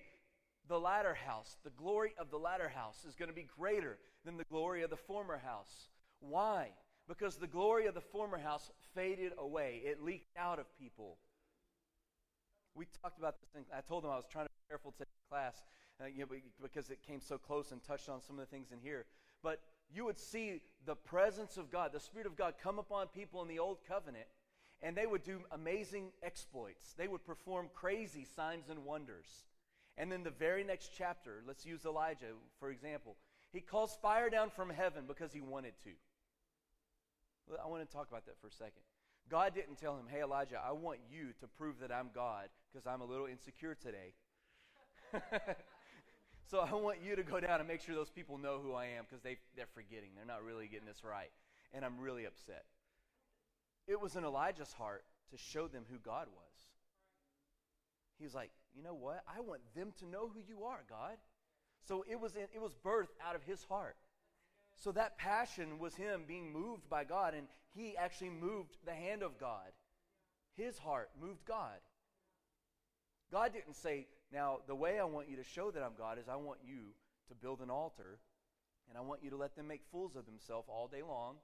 the 0.68 0.78
latter 0.78 1.14
house, 1.14 1.56
the 1.64 1.70
glory 1.70 2.14
of 2.18 2.30
the 2.30 2.38
latter 2.38 2.68
house 2.68 3.04
is 3.06 3.14
going 3.14 3.28
to 3.28 3.34
be 3.34 3.46
greater 3.58 3.98
than 4.24 4.36
the 4.36 4.44
glory 4.44 4.82
of 4.82 4.90
the 4.90 4.96
former 4.96 5.38
house. 5.38 5.88
Why? 6.20 6.70
Because 7.06 7.36
the 7.36 7.46
glory 7.46 7.86
of 7.86 7.94
the 7.94 8.00
former 8.00 8.38
house 8.38 8.70
faded 8.94 9.32
away, 9.36 9.82
it 9.84 10.02
leaked 10.02 10.30
out 10.38 10.58
of 10.58 10.66
people. 10.78 11.18
We 12.74 12.86
talked 13.02 13.18
about 13.18 13.40
this 13.40 13.50
thing. 13.50 13.64
I 13.76 13.82
told 13.82 14.04
them 14.04 14.10
I 14.10 14.16
was 14.16 14.24
trying 14.30 14.46
to 14.46 14.50
be 14.50 14.68
careful 14.68 14.94
to 14.98 15.04
class 15.28 15.62
uh, 16.00 16.06
you 16.06 16.20
know, 16.20 16.26
because 16.62 16.90
it 16.90 16.98
came 17.06 17.20
so 17.20 17.38
close 17.38 17.72
and 17.72 17.82
touched 17.82 18.08
on 18.08 18.20
some 18.20 18.38
of 18.38 18.44
the 18.44 18.50
things 18.50 18.72
in 18.72 18.78
here. 18.82 19.04
But 19.42 19.60
you 19.92 20.04
would 20.04 20.18
see 20.18 20.60
the 20.86 20.96
presence 20.96 21.56
of 21.56 21.70
God, 21.70 21.92
the 21.92 22.00
Spirit 22.00 22.26
of 22.26 22.36
God, 22.36 22.54
come 22.62 22.78
upon 22.78 23.06
people 23.08 23.42
in 23.42 23.48
the 23.48 23.58
Old 23.58 23.78
Covenant, 23.86 24.26
and 24.82 24.96
they 24.96 25.06
would 25.06 25.22
do 25.22 25.40
amazing 25.52 26.12
exploits. 26.22 26.94
They 26.96 27.08
would 27.08 27.24
perform 27.24 27.70
crazy 27.74 28.26
signs 28.36 28.68
and 28.68 28.84
wonders. 28.84 29.44
And 29.96 30.10
then 30.10 30.22
the 30.22 30.30
very 30.30 30.64
next 30.64 30.90
chapter, 30.96 31.42
let's 31.46 31.64
use 31.64 31.84
Elijah, 31.84 32.32
for 32.58 32.70
example. 32.70 33.16
He 33.52 33.60
calls 33.60 33.96
fire 34.02 34.28
down 34.28 34.50
from 34.50 34.68
heaven 34.68 35.04
because 35.06 35.32
he 35.32 35.40
wanted 35.40 35.74
to. 35.84 35.90
I 37.62 37.68
want 37.68 37.88
to 37.88 37.96
talk 37.96 38.08
about 38.08 38.26
that 38.26 38.40
for 38.40 38.48
a 38.48 38.52
second. 38.52 38.82
God 39.30 39.54
didn't 39.54 39.76
tell 39.76 39.96
him, 39.96 40.06
hey, 40.10 40.22
Elijah, 40.22 40.60
I 40.62 40.72
want 40.72 40.98
you 41.10 41.28
to 41.40 41.46
prove 41.46 41.78
that 41.80 41.92
I'm 41.92 42.10
God 42.14 42.48
because 42.72 42.86
I'm 42.86 43.00
a 43.00 43.04
little 43.04 43.26
insecure 43.26 43.74
today. 43.74 44.12
So 46.46 46.60
I 46.60 46.72
want 46.74 46.98
you 47.02 47.16
to 47.16 47.22
go 47.22 47.40
down 47.40 47.60
and 47.60 47.68
make 47.68 47.80
sure 47.80 47.94
those 47.94 48.10
people 48.10 48.38
know 48.38 48.60
who 48.62 48.74
I 48.74 48.86
am 48.86 49.04
because 49.08 49.22
they, 49.22 49.38
they're 49.56 49.66
forgetting. 49.74 50.10
They're 50.14 50.26
not 50.26 50.44
really 50.44 50.66
getting 50.68 50.86
this 50.86 51.02
right. 51.02 51.30
And 51.72 51.84
I'm 51.84 51.98
really 51.98 52.26
upset. 52.26 52.64
It 53.88 54.00
was 54.00 54.16
in 54.16 54.24
Elijah's 54.24 54.72
heart 54.72 55.04
to 55.30 55.38
show 55.38 55.68
them 55.68 55.84
who 55.90 55.98
God 55.98 56.28
was. 56.28 56.54
He 58.18 58.24
was 58.24 58.34
like, 58.34 58.50
you 58.76 58.82
know 58.82 58.94
what? 58.94 59.22
I 59.26 59.40
want 59.40 59.60
them 59.74 59.92
to 59.98 60.06
know 60.06 60.30
who 60.32 60.40
you 60.46 60.64
are, 60.64 60.84
God. 60.88 61.16
So 61.86 62.04
it 62.08 62.20
was, 62.20 62.36
in, 62.36 62.42
it 62.54 62.60
was 62.60 62.74
birthed 62.84 63.18
out 63.26 63.34
of 63.34 63.42
his 63.42 63.64
heart. 63.64 63.96
So 64.76 64.92
that 64.92 65.18
passion 65.18 65.78
was 65.78 65.94
him 65.94 66.24
being 66.26 66.52
moved 66.52 66.88
by 66.88 67.04
God, 67.04 67.34
and 67.34 67.46
he 67.74 67.96
actually 67.96 68.30
moved 68.30 68.76
the 68.84 68.94
hand 68.94 69.22
of 69.22 69.38
God. 69.38 69.72
His 70.56 70.78
heart 70.78 71.10
moved 71.20 71.44
God. 71.46 71.78
God 73.32 73.52
didn't 73.52 73.76
say, 73.76 74.06
Now, 74.34 74.58
the 74.66 74.74
way 74.74 74.98
I 74.98 75.04
want 75.04 75.28
you 75.30 75.36
to 75.36 75.44
show 75.44 75.70
that 75.70 75.80
I'm 75.80 75.94
God 75.96 76.18
is 76.18 76.28
I 76.28 76.34
want 76.34 76.58
you 76.66 76.90
to 77.28 77.34
build 77.36 77.60
an 77.60 77.70
altar, 77.70 78.18
and 78.88 78.98
I 78.98 79.00
want 79.00 79.22
you 79.22 79.30
to 79.30 79.36
let 79.36 79.54
them 79.54 79.68
make 79.68 79.82
fools 79.92 80.16
of 80.16 80.26
themselves 80.26 80.68
all 80.68 80.88
day 80.88 81.02
long. 81.06 81.36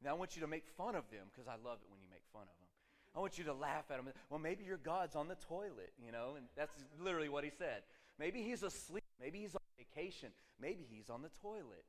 And 0.00 0.08
I 0.08 0.14
want 0.14 0.34
you 0.34 0.40
to 0.40 0.48
make 0.48 0.64
fun 0.78 0.94
of 0.94 1.04
them, 1.10 1.28
because 1.30 1.46
I 1.46 1.60
love 1.62 1.78
it 1.84 1.90
when 1.90 2.00
you 2.00 2.08
make 2.10 2.24
fun 2.32 2.42
of 2.42 2.56
them. 2.56 2.68
I 3.14 3.20
want 3.20 3.36
you 3.36 3.44
to 3.44 3.52
laugh 3.52 3.84
at 3.90 3.98
them. 3.98 4.08
Well, 4.30 4.40
maybe 4.40 4.64
your 4.64 4.78
God's 4.78 5.16
on 5.16 5.28
the 5.28 5.34
toilet, 5.34 5.92
you 6.02 6.12
know, 6.12 6.34
and 6.38 6.46
that's 6.56 6.72
literally 6.98 7.28
what 7.28 7.44
he 7.44 7.50
said. 7.50 7.82
Maybe 8.18 8.42
he's 8.42 8.62
asleep. 8.62 9.04
Maybe 9.20 9.40
he's 9.40 9.54
on 9.54 9.60
vacation. 9.76 10.30
Maybe 10.58 10.86
he's 10.88 11.10
on 11.10 11.20
the 11.20 11.30
toilet. 11.42 11.84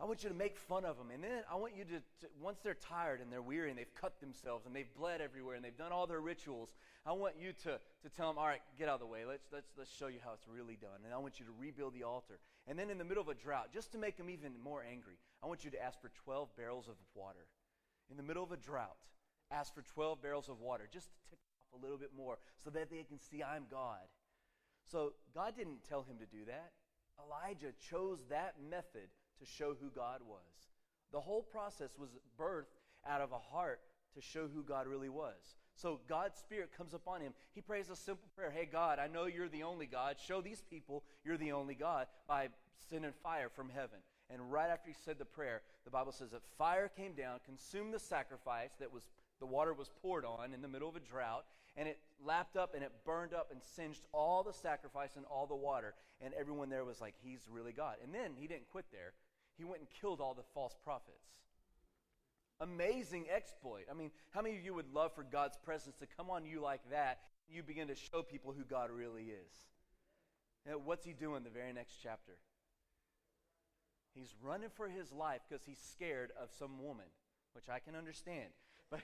I 0.00 0.06
want 0.06 0.22
you 0.22 0.30
to 0.30 0.34
make 0.34 0.56
fun 0.56 0.86
of 0.86 0.96
them. 0.96 1.10
And 1.12 1.22
then 1.22 1.42
I 1.50 1.56
want 1.56 1.76
you 1.76 1.84
to, 1.84 1.98
to, 1.98 2.26
once 2.40 2.60
they're 2.64 2.74
tired 2.74 3.20
and 3.20 3.30
they're 3.30 3.42
weary 3.42 3.68
and 3.68 3.78
they've 3.78 3.94
cut 3.94 4.18
themselves 4.18 4.64
and 4.64 4.74
they've 4.74 4.92
bled 4.96 5.20
everywhere 5.20 5.56
and 5.56 5.64
they've 5.64 5.76
done 5.76 5.92
all 5.92 6.06
their 6.06 6.20
rituals, 6.20 6.70
I 7.04 7.12
want 7.12 7.34
you 7.38 7.52
to, 7.64 7.78
to 7.78 8.08
tell 8.16 8.28
them, 8.28 8.38
all 8.38 8.46
right, 8.46 8.62
get 8.78 8.88
out 8.88 8.94
of 8.94 9.00
the 9.00 9.06
way. 9.06 9.26
Let's, 9.26 9.46
let's, 9.52 9.68
let's 9.76 9.94
show 9.94 10.06
you 10.06 10.18
how 10.24 10.32
it's 10.32 10.48
really 10.48 10.76
done. 10.80 11.04
And 11.04 11.12
I 11.12 11.18
want 11.18 11.38
you 11.38 11.44
to 11.44 11.52
rebuild 11.58 11.92
the 11.92 12.04
altar. 12.04 12.38
And 12.66 12.78
then 12.78 12.88
in 12.88 12.96
the 12.96 13.04
middle 13.04 13.22
of 13.22 13.28
a 13.28 13.34
drought, 13.34 13.68
just 13.74 13.92
to 13.92 13.98
make 13.98 14.16
them 14.16 14.30
even 14.30 14.52
more 14.64 14.82
angry, 14.82 15.18
I 15.42 15.46
want 15.46 15.64
you 15.64 15.70
to 15.70 15.82
ask 15.82 16.00
for 16.00 16.10
12 16.24 16.56
barrels 16.56 16.88
of 16.88 16.94
water. 17.14 17.46
In 18.10 18.16
the 18.16 18.22
middle 18.22 18.42
of 18.42 18.52
a 18.52 18.56
drought, 18.56 19.04
ask 19.50 19.74
for 19.74 19.82
12 19.82 20.22
barrels 20.22 20.48
of 20.48 20.60
water, 20.60 20.88
just 20.90 21.08
to 21.08 21.18
tick 21.28 21.38
off 21.60 21.78
a 21.78 21.82
little 21.82 21.98
bit 21.98 22.10
more 22.16 22.38
so 22.64 22.70
that 22.70 22.90
they 22.90 23.02
can 23.02 23.20
see 23.20 23.42
I'm 23.42 23.64
God. 23.70 24.08
So 24.90 25.12
God 25.34 25.54
didn't 25.56 25.84
tell 25.86 26.02
him 26.02 26.16
to 26.18 26.26
do 26.26 26.46
that. 26.46 26.72
Elijah 27.20 27.72
chose 27.90 28.18
that 28.30 28.54
method 28.70 29.10
to 29.40 29.46
show 29.46 29.74
who 29.80 29.90
God 29.94 30.20
was. 30.26 30.70
The 31.12 31.20
whole 31.20 31.42
process 31.42 31.90
was 31.98 32.10
birthed 32.38 32.78
out 33.08 33.20
of 33.20 33.32
a 33.32 33.38
heart 33.38 33.80
to 34.14 34.20
show 34.20 34.48
who 34.52 34.62
God 34.62 34.86
really 34.86 35.08
was. 35.08 35.56
So 35.74 36.00
God's 36.08 36.38
Spirit 36.38 36.70
comes 36.76 36.94
upon 36.94 37.20
him. 37.20 37.32
He 37.54 37.60
prays 37.60 37.90
a 37.90 37.96
simple 37.96 38.28
prayer 38.36 38.50
Hey, 38.50 38.68
God, 38.70 38.98
I 38.98 39.06
know 39.06 39.26
you're 39.26 39.48
the 39.48 39.62
only 39.62 39.86
God. 39.86 40.16
Show 40.24 40.40
these 40.40 40.62
people 40.68 41.04
you're 41.24 41.38
the 41.38 41.52
only 41.52 41.74
God 41.74 42.06
by 42.28 42.48
sending 42.90 43.12
fire 43.22 43.48
from 43.48 43.70
heaven. 43.70 43.98
And 44.28 44.52
right 44.52 44.70
after 44.70 44.88
he 44.88 44.96
said 45.04 45.18
the 45.18 45.24
prayer, 45.24 45.62
the 45.84 45.90
Bible 45.90 46.12
says 46.12 46.30
that 46.30 46.42
fire 46.58 46.88
came 46.88 47.14
down, 47.14 47.40
consumed 47.44 47.94
the 47.94 47.98
sacrifice 47.98 48.70
that 48.78 48.92
was 48.92 49.02
the 49.40 49.46
water 49.46 49.72
was 49.72 49.90
poured 50.02 50.24
on 50.24 50.52
in 50.52 50.60
the 50.60 50.68
middle 50.68 50.88
of 50.88 50.96
a 50.96 51.00
drought, 51.00 51.46
and 51.76 51.88
it 51.88 51.98
lapped 52.22 52.56
up 52.56 52.74
and 52.74 52.84
it 52.84 52.92
burned 53.06 53.32
up 53.32 53.48
and 53.50 53.60
singed 53.62 54.02
all 54.12 54.42
the 54.42 54.52
sacrifice 54.52 55.16
and 55.16 55.24
all 55.24 55.46
the 55.46 55.54
water. 55.54 55.94
And 56.20 56.34
everyone 56.34 56.68
there 56.68 56.84
was 56.84 57.00
like, 57.00 57.14
He's 57.22 57.40
really 57.50 57.72
God. 57.72 57.96
And 58.04 58.14
then 58.14 58.32
he 58.38 58.46
didn't 58.46 58.68
quit 58.70 58.84
there 58.92 59.14
he 59.60 59.64
went 59.64 59.80
and 59.80 59.88
killed 60.00 60.22
all 60.22 60.32
the 60.32 60.42
false 60.54 60.74
prophets. 60.82 61.28
Amazing 62.62 63.26
exploit. 63.34 63.84
I 63.90 63.94
mean, 63.94 64.10
how 64.30 64.40
many 64.40 64.56
of 64.56 64.64
you 64.64 64.72
would 64.72 64.90
love 64.94 65.14
for 65.14 65.22
God's 65.22 65.58
presence 65.58 65.96
to 65.96 66.06
come 66.16 66.30
on 66.30 66.46
you 66.46 66.62
like 66.62 66.80
that? 66.90 67.18
You 67.46 67.62
begin 67.62 67.88
to 67.88 67.94
show 67.94 68.22
people 68.22 68.54
who 68.56 68.64
God 68.64 68.90
really 68.90 69.24
is. 69.24 69.52
And 70.66 70.86
what's 70.86 71.04
he 71.04 71.12
doing 71.12 71.44
the 71.44 71.50
very 71.50 71.74
next 71.74 71.98
chapter? 72.02 72.32
He's 74.14 74.34
running 74.42 74.70
for 74.74 74.88
his 74.88 75.12
life 75.12 75.40
because 75.46 75.62
he's 75.66 75.78
scared 75.78 76.32
of 76.40 76.48
some 76.58 76.82
woman, 76.82 77.06
which 77.54 77.68
I 77.68 77.80
can 77.80 77.94
understand. 77.94 78.48
But 78.90 79.00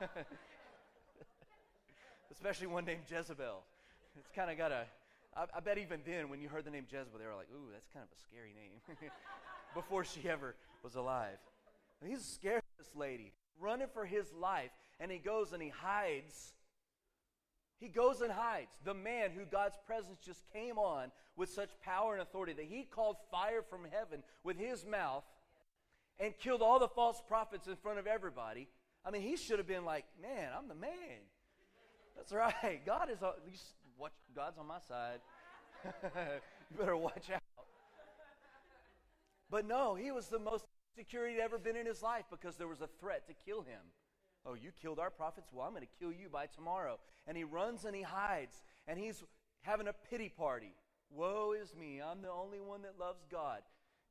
especially 2.32 2.68
one 2.68 2.84
named 2.84 3.02
Jezebel. 3.10 3.64
It's 4.18 4.30
kind 4.34 4.52
of 4.52 4.56
got 4.56 4.70
a. 4.70 4.84
I, 5.36 5.46
I 5.56 5.60
bet 5.60 5.78
even 5.78 6.00
then, 6.06 6.28
when 6.28 6.40
you 6.40 6.48
heard 6.48 6.64
the 6.64 6.70
name 6.70 6.86
Jezebel, 6.88 7.18
they 7.18 7.26
were 7.26 7.34
like, 7.34 7.48
"Ooh, 7.52 7.70
that's 7.72 7.88
kind 7.92 8.04
of 8.04 8.10
a 8.16 8.20
scary 8.22 8.54
name." 8.54 9.10
before 9.74 10.04
she 10.04 10.28
ever 10.28 10.54
was 10.82 10.94
alive. 10.94 11.38
And 12.00 12.10
he's 12.10 12.24
scared 12.24 12.58
of 12.58 12.84
this 12.84 12.94
lady, 12.94 13.32
running 13.60 13.88
for 13.92 14.04
his 14.04 14.32
life, 14.32 14.70
and 15.00 15.10
he 15.10 15.18
goes 15.18 15.52
and 15.52 15.62
he 15.62 15.70
hides. 15.70 16.52
He 17.80 17.88
goes 17.88 18.20
and 18.20 18.32
hides. 18.32 18.70
The 18.84 18.94
man 18.94 19.30
who 19.30 19.44
God's 19.44 19.76
presence 19.86 20.18
just 20.24 20.44
came 20.52 20.78
on 20.78 21.10
with 21.36 21.50
such 21.50 21.70
power 21.82 22.12
and 22.14 22.22
authority 22.22 22.52
that 22.54 22.66
he 22.66 22.84
called 22.84 23.16
fire 23.30 23.62
from 23.62 23.80
heaven 23.90 24.22
with 24.42 24.56
his 24.56 24.86
mouth 24.86 25.24
and 26.18 26.36
killed 26.38 26.62
all 26.62 26.78
the 26.78 26.88
false 26.88 27.20
prophets 27.26 27.66
in 27.66 27.76
front 27.76 27.98
of 27.98 28.06
everybody. 28.06 28.68
I 29.04 29.10
mean, 29.10 29.22
he 29.22 29.36
should 29.36 29.58
have 29.58 29.66
been 29.66 29.84
like, 29.84 30.04
man, 30.22 30.50
I'm 30.56 30.68
the 30.68 30.74
man. 30.74 30.90
That's 32.16 32.32
right. 32.32 32.80
God 32.86 33.10
is 33.10 33.22
uh, 33.22 33.26
on, 33.26 33.32
watch, 33.98 34.12
God's 34.34 34.58
on 34.58 34.66
my 34.66 34.78
side. 34.88 35.20
you 36.70 36.78
better 36.78 36.96
watch 36.96 37.30
out. 37.34 37.43
But 39.54 39.68
no, 39.68 39.94
he 39.94 40.10
was 40.10 40.26
the 40.26 40.40
most 40.40 40.64
secure 40.96 41.28
he'd 41.28 41.38
ever 41.38 41.58
been 41.58 41.76
in 41.76 41.86
his 41.86 42.02
life 42.02 42.24
because 42.28 42.56
there 42.56 42.66
was 42.66 42.80
a 42.80 42.88
threat 42.98 43.28
to 43.28 43.34
kill 43.46 43.62
him. 43.62 43.78
Oh, 44.44 44.54
you 44.54 44.72
killed 44.82 44.98
our 44.98 45.10
prophets? 45.10 45.52
Well, 45.52 45.64
I'm 45.64 45.72
going 45.74 45.86
to 45.86 45.98
kill 46.00 46.10
you 46.10 46.28
by 46.28 46.46
tomorrow. 46.46 46.98
And 47.28 47.36
he 47.36 47.44
runs 47.44 47.84
and 47.84 47.94
he 47.94 48.02
hides, 48.02 48.64
and 48.88 48.98
he's 48.98 49.22
having 49.62 49.86
a 49.86 49.92
pity 50.10 50.28
party. 50.28 50.72
Woe 51.08 51.52
is 51.52 51.72
me. 51.76 52.02
I'm 52.02 52.20
the 52.20 52.32
only 52.32 52.58
one 52.58 52.82
that 52.82 52.98
loves 52.98 53.26
God. 53.30 53.60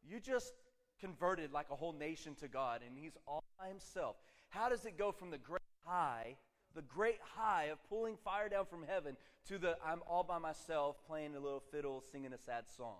You 0.01 0.21
just 0.21 0.53
converted 1.01 1.51
like 1.51 1.67
a 1.71 1.75
whole 1.75 1.91
nation 1.91 2.35
to 2.35 2.47
God, 2.47 2.79
and 2.87 2.97
he's 2.97 3.17
all 3.27 3.43
by 3.59 3.67
himself. 3.67 4.15
How 4.47 4.69
does 4.69 4.85
it 4.85 4.97
go 4.97 5.11
from 5.11 5.29
the 5.29 5.37
great 5.37 5.59
high, 5.85 6.37
the 6.73 6.83
great 6.83 7.19
high 7.35 7.65
of 7.65 7.83
pulling 7.89 8.15
fire 8.23 8.47
down 8.47 8.65
from 8.65 8.85
heaven, 8.87 9.17
to 9.49 9.57
the 9.57 9.75
I'm 9.85 10.03
all 10.07 10.23
by 10.23 10.37
myself 10.37 10.95
playing 11.05 11.35
a 11.35 11.39
little 11.41 11.63
fiddle, 11.69 12.01
singing 12.13 12.31
a 12.31 12.37
sad 12.37 12.63
song? 12.77 12.99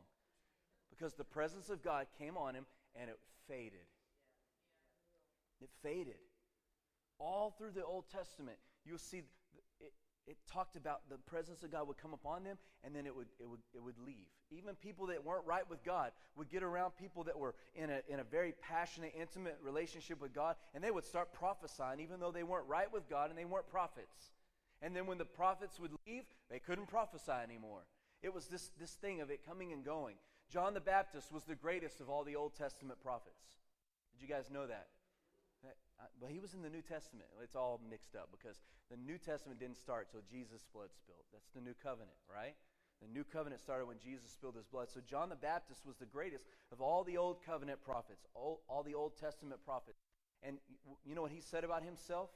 Because 0.96 1.14
the 1.14 1.24
presence 1.24 1.70
of 1.70 1.84
God 1.84 2.08
came 2.18 2.38
on 2.38 2.54
him 2.56 2.66
and 2.96 3.10
it 3.10 3.18
faded. 3.48 3.88
It 5.62 5.70
faded. 5.82 6.20
All 7.20 7.54
through 7.58 7.72
the 7.72 7.84
Old 7.84 8.06
Testament, 8.12 8.58
you'll 8.86 8.98
see 8.98 9.24
it, 9.80 9.94
it 10.28 10.38
talked 10.52 10.76
about 10.76 11.02
the 11.10 11.18
presence 11.18 11.64
of 11.64 11.72
God 11.72 11.88
would 11.88 11.98
come 11.98 12.14
upon 12.14 12.44
them 12.44 12.58
and 12.84 12.96
then 12.96 13.06
it 13.06 13.16
would, 13.16 13.28
it 13.40 13.50
would, 13.50 13.62
it 13.74 13.82
would 13.82 13.98
leave. 14.06 14.28
Even 14.52 14.76
people 14.76 15.08
that 15.08 15.24
weren't 15.24 15.46
right 15.46 15.68
with 15.70 15.84
God 15.84 16.12
would 16.36 16.50
get 16.50 16.64
around 16.64 16.92
people 16.98 17.24
that 17.24 17.38
were 17.38 17.56
in 17.76 17.90
a, 17.90 18.02
in 18.08 18.20
a 18.20 18.24
very 18.24 18.54
passionate, 18.62 19.14
intimate 19.20 19.58
relationship 19.64 20.22
with 20.22 20.34
God 20.34 20.56
and 20.74 20.84
they 20.84 20.92
would 20.92 21.06
start 21.06 21.34
prophesying 21.34 22.00
even 22.02 22.20
though 22.20 22.32
they 22.32 22.44
weren't 22.44 22.68
right 22.68 22.92
with 22.92 23.10
God 23.10 23.30
and 23.30 23.38
they 23.38 23.46
weren't 23.46 23.68
prophets. 23.68 24.32
And 24.82 24.96
then 24.96 25.06
when 25.06 25.18
the 25.18 25.26
prophets 25.26 25.80
would 25.80 25.92
leave, 26.06 26.24
they 26.50 26.60
couldn't 26.60 26.88
prophesy 26.88 27.32
anymore. 27.32 27.86
It 28.22 28.34
was 28.34 28.48
this, 28.48 28.72
this 28.80 28.92
thing 28.92 29.22
of 29.22 29.30
it 29.30 29.46
coming 29.46 29.72
and 29.72 29.84
going. 29.84 30.16
John 30.52 30.74
the 30.74 30.82
Baptist 30.82 31.32
was 31.32 31.44
the 31.44 31.56
greatest 31.56 32.00
of 32.00 32.10
all 32.10 32.24
the 32.24 32.36
Old 32.36 32.56
Testament 32.56 33.00
prophets. 33.02 33.44
Did 34.14 34.22
you 34.22 34.34
guys 34.34 34.50
know 34.52 34.68
that? 34.68 34.88
Uh, 35.66 36.06
but 36.20 36.30
he 36.30 36.40
was 36.40 36.54
in 36.54 36.62
the 36.62 36.70
New 36.70 36.82
Testament. 36.82 37.30
It's 37.42 37.56
all 37.56 37.80
mixed 37.90 38.16
up 38.16 38.30
because 38.32 38.60
the 38.92 38.98
New 38.98 39.18
Testament 39.18 39.60
didn't 39.60 39.78
start 39.78 40.12
till 40.12 40.22
Jesus' 40.30 40.66
blood 40.74 40.90
spilled. 40.92 41.24
That's 41.32 41.50
the 41.56 41.62
new 41.62 41.74
covenant, 41.82 42.18
right? 42.28 42.56
The 43.02 43.08
new 43.08 43.24
covenant 43.24 43.62
started 43.62 43.86
when 43.86 44.00
Jesus 44.00 44.32
spilled 44.32 44.56
his 44.56 44.66
blood. 44.66 44.88
So 44.94 45.00
John 45.02 45.30
the 45.30 45.36
Baptist 45.36 45.86
was 45.86 45.98
the 45.98 46.06
greatest 46.06 46.46
of 46.72 46.82
all 46.82 47.04
the 47.04 47.18
old 47.18 47.38
covenant 47.46 47.82
prophets, 47.84 48.26
all, 48.34 48.62
all 48.68 48.84
the 48.84 48.94
Old 48.94 49.18
Testament 49.20 49.64
prophets. 49.66 50.00
And 50.42 50.58
you 51.06 51.16
know 51.16 51.22
what 51.22 51.32
he 51.32 51.42
said 51.42 51.64
about 51.64 51.84
himself? 51.84 52.30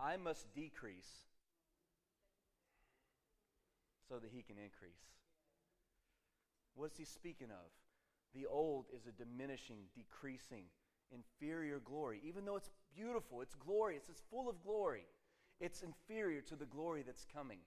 I 0.00 0.16
must 0.16 0.52
decrease 0.54 1.28
so 4.08 4.18
that 4.18 4.30
he 4.32 4.42
can 4.42 4.56
increase. 4.56 5.00
What's 6.74 6.98
he 6.98 7.04
speaking 7.04 7.50
of? 7.50 7.70
The 8.34 8.46
old 8.46 8.86
is 8.94 9.06
a 9.06 9.12
diminishing, 9.12 9.78
decreasing, 9.94 10.64
inferior 11.12 11.80
glory. 11.80 12.20
Even 12.26 12.44
though 12.44 12.56
it's 12.56 12.70
beautiful, 12.94 13.42
it's 13.42 13.54
glorious, 13.54 14.04
it's 14.08 14.22
full 14.30 14.48
of 14.48 14.62
glory, 14.62 15.06
it's 15.60 15.82
inferior 15.82 16.40
to 16.42 16.56
the 16.56 16.64
glory 16.66 17.02
that's 17.04 17.26
coming. 17.32 17.58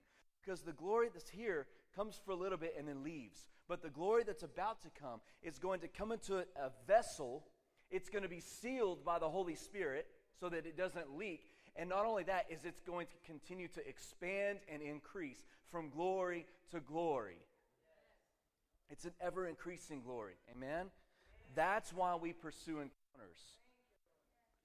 Because 0.44 0.62
the 0.62 0.72
glory 0.72 1.08
that's 1.12 1.30
here 1.30 1.66
comes 1.94 2.20
for 2.24 2.32
a 2.32 2.36
little 2.36 2.58
bit 2.58 2.74
and 2.78 2.86
then 2.86 3.02
leaves. 3.02 3.48
But 3.68 3.82
the 3.82 3.90
glory 3.90 4.22
that's 4.24 4.42
about 4.42 4.82
to 4.82 4.90
come 4.90 5.20
is 5.42 5.58
going 5.58 5.80
to 5.80 5.88
come 5.88 6.12
into 6.12 6.38
a, 6.38 6.70
vessel. 6.86 7.44
It's 7.90 8.08
going 8.08 8.22
to 8.22 8.28
be 8.28 8.40
sealed 8.40 9.04
by 9.04 9.18
the 9.18 9.28
Holy 9.28 9.54
Spirit 9.54 10.06
so 10.38 10.48
that 10.48 10.66
it 10.66 10.76
doesn't 10.76 11.16
leak. 11.16 11.42
And 11.74 11.88
not 11.88 12.06
only 12.06 12.22
that, 12.24 12.46
is 12.48 12.64
it's 12.64 12.80
going 12.80 13.06
to 13.08 13.16
continue 13.24 13.68
to 13.68 13.88
expand 13.88 14.58
and 14.72 14.82
increase 14.82 15.44
from 15.70 15.90
glory 15.90 16.46
to 16.70 16.80
glory. 16.80 17.38
It's 18.90 19.04
an 19.04 19.12
ever 19.20 19.46
increasing 19.46 20.02
glory. 20.02 20.34
Amen? 20.54 20.86
That's 21.54 21.92
why 21.92 22.14
we 22.16 22.32
pursue 22.32 22.80
encounters. 22.80 23.40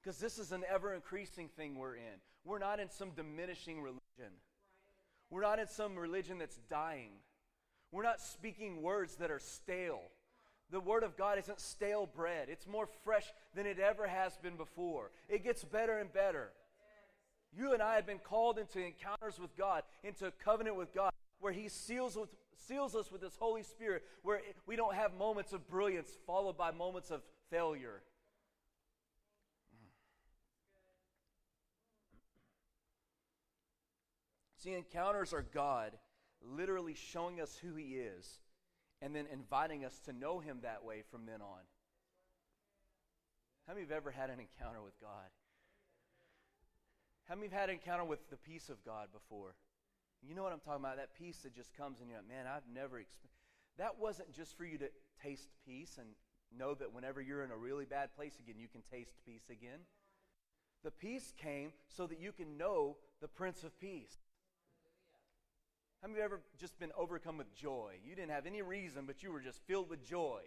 Because 0.01 0.19
this 0.19 0.37
is 0.37 0.51
an 0.51 0.63
ever 0.71 0.93
increasing 0.93 1.47
thing 1.47 1.75
we're 1.75 1.95
in. 1.95 2.21
We're 2.43 2.59
not 2.59 2.79
in 2.79 2.89
some 2.89 3.11
diminishing 3.11 3.81
religion. 3.81 4.33
We're 5.29 5.41
not 5.41 5.59
in 5.59 5.67
some 5.67 5.95
religion 5.95 6.39
that's 6.39 6.57
dying. 6.69 7.11
We're 7.91 8.03
not 8.03 8.19
speaking 8.19 8.81
words 8.81 9.15
that 9.15 9.31
are 9.31 9.39
stale. 9.39 10.01
The 10.71 10.79
Word 10.79 11.03
of 11.03 11.17
God 11.17 11.37
isn't 11.37 11.59
stale 11.59 12.05
bread, 12.05 12.47
it's 12.49 12.65
more 12.65 12.87
fresh 13.03 13.25
than 13.53 13.65
it 13.65 13.77
ever 13.77 14.07
has 14.07 14.37
been 14.37 14.55
before. 14.55 15.11
It 15.27 15.43
gets 15.43 15.63
better 15.63 15.99
and 15.99 16.11
better. 16.11 16.51
You 17.53 17.73
and 17.73 17.81
I 17.81 17.95
have 17.95 18.05
been 18.05 18.19
called 18.19 18.57
into 18.57 18.79
encounters 18.79 19.37
with 19.37 19.55
God, 19.57 19.83
into 20.03 20.27
a 20.27 20.31
covenant 20.31 20.77
with 20.77 20.93
God, 20.93 21.11
where 21.41 21.51
He 21.51 21.67
seals, 21.67 22.15
with, 22.15 22.29
seals 22.55 22.96
us 22.96 23.12
with 23.12 23.22
His 23.22 23.36
Holy 23.36 23.63
Spirit, 23.63 24.03
where 24.24 24.41
we 24.65 24.75
don't 24.75 24.96
have 24.96 25.13
moments 25.13 25.53
of 25.53 25.67
brilliance 25.67 26.10
followed 26.25 26.58
by 26.58 26.72
moments 26.72 27.12
of 27.12 27.22
failure. 27.50 28.01
See, 34.58 34.74
encounters 34.74 35.34
are 35.34 35.41
God 35.41 35.93
literally 36.41 36.93
showing 36.93 37.41
us 37.41 37.58
who 37.58 37.74
He 37.75 37.96
is 37.96 38.41
and 39.01 39.15
then 39.15 39.25
inviting 39.31 39.84
us 39.84 40.00
to 40.05 40.13
know 40.13 40.39
Him 40.39 40.60
that 40.62 40.84
way 40.84 41.03
from 41.10 41.25
then 41.25 41.41
on. 41.41 41.62
How 43.67 43.74
many 43.74 43.84
of 43.84 43.89
you 43.89 43.96
have 43.96 44.03
ever 44.03 44.12
had 44.12 44.29
an 44.29 44.39
encounter 44.39 44.81
with 44.81 45.00
God? 45.00 45.29
How 47.27 47.36
many 47.36 47.48
of 47.48 47.53
you've 47.53 47.60
had 47.60 47.70
an 47.70 47.75
encounter 47.75 48.03
with 48.03 48.29
the 48.29 48.38
peace 48.38 48.70
of 48.70 48.84
God 48.84 49.08
before? 49.13 49.55
You 50.27 50.35
know 50.35 50.43
what 50.43 50.53
I'm 50.53 50.59
talking 50.59 50.83
about? 50.83 50.97
That 50.97 51.15
peace 51.17 51.37
that 51.43 51.55
just 51.55 51.75
comes 51.75 51.99
and 51.99 52.09
you're 52.09 52.19
like, 52.19 52.29
man, 52.29 52.45
I've 52.47 52.67
never 52.73 52.99
experienced. 52.99 53.37
That 53.77 53.99
wasn't 53.99 54.33
just 54.33 54.57
for 54.57 54.65
you 54.65 54.77
to 54.77 54.89
taste 55.23 55.49
peace 55.65 55.97
and 55.97 56.07
know 56.57 56.73
that 56.75 56.93
whenever 56.93 57.21
you're 57.21 57.43
in 57.43 57.51
a 57.51 57.57
really 57.57 57.85
bad 57.85 58.15
place 58.15 58.37
again, 58.39 58.55
you 58.59 58.67
can 58.67 58.81
taste 58.91 59.13
peace 59.25 59.49
again. 59.49 59.79
The 60.83 60.91
peace 60.91 61.33
came 61.37 61.71
so 61.87 62.07
that 62.07 62.19
you 62.19 62.31
can 62.31 62.57
know 62.57 62.97
the 63.21 63.27
Prince 63.27 63.63
of 63.63 63.79
Peace. 63.79 64.17
How 66.01 66.07
many 66.07 66.19
of 66.19 66.19
you 66.19 66.25
ever 66.25 66.41
just 66.59 66.79
been 66.79 66.91
overcome 66.97 67.37
with 67.37 67.53
joy? 67.55 67.93
You 68.03 68.15
didn't 68.15 68.31
have 68.31 68.47
any 68.47 68.61
reason, 68.63 69.05
but 69.05 69.21
you 69.21 69.31
were 69.31 69.41
just 69.41 69.61
filled 69.67 69.89
with 69.89 70.03
joy. 70.03 70.41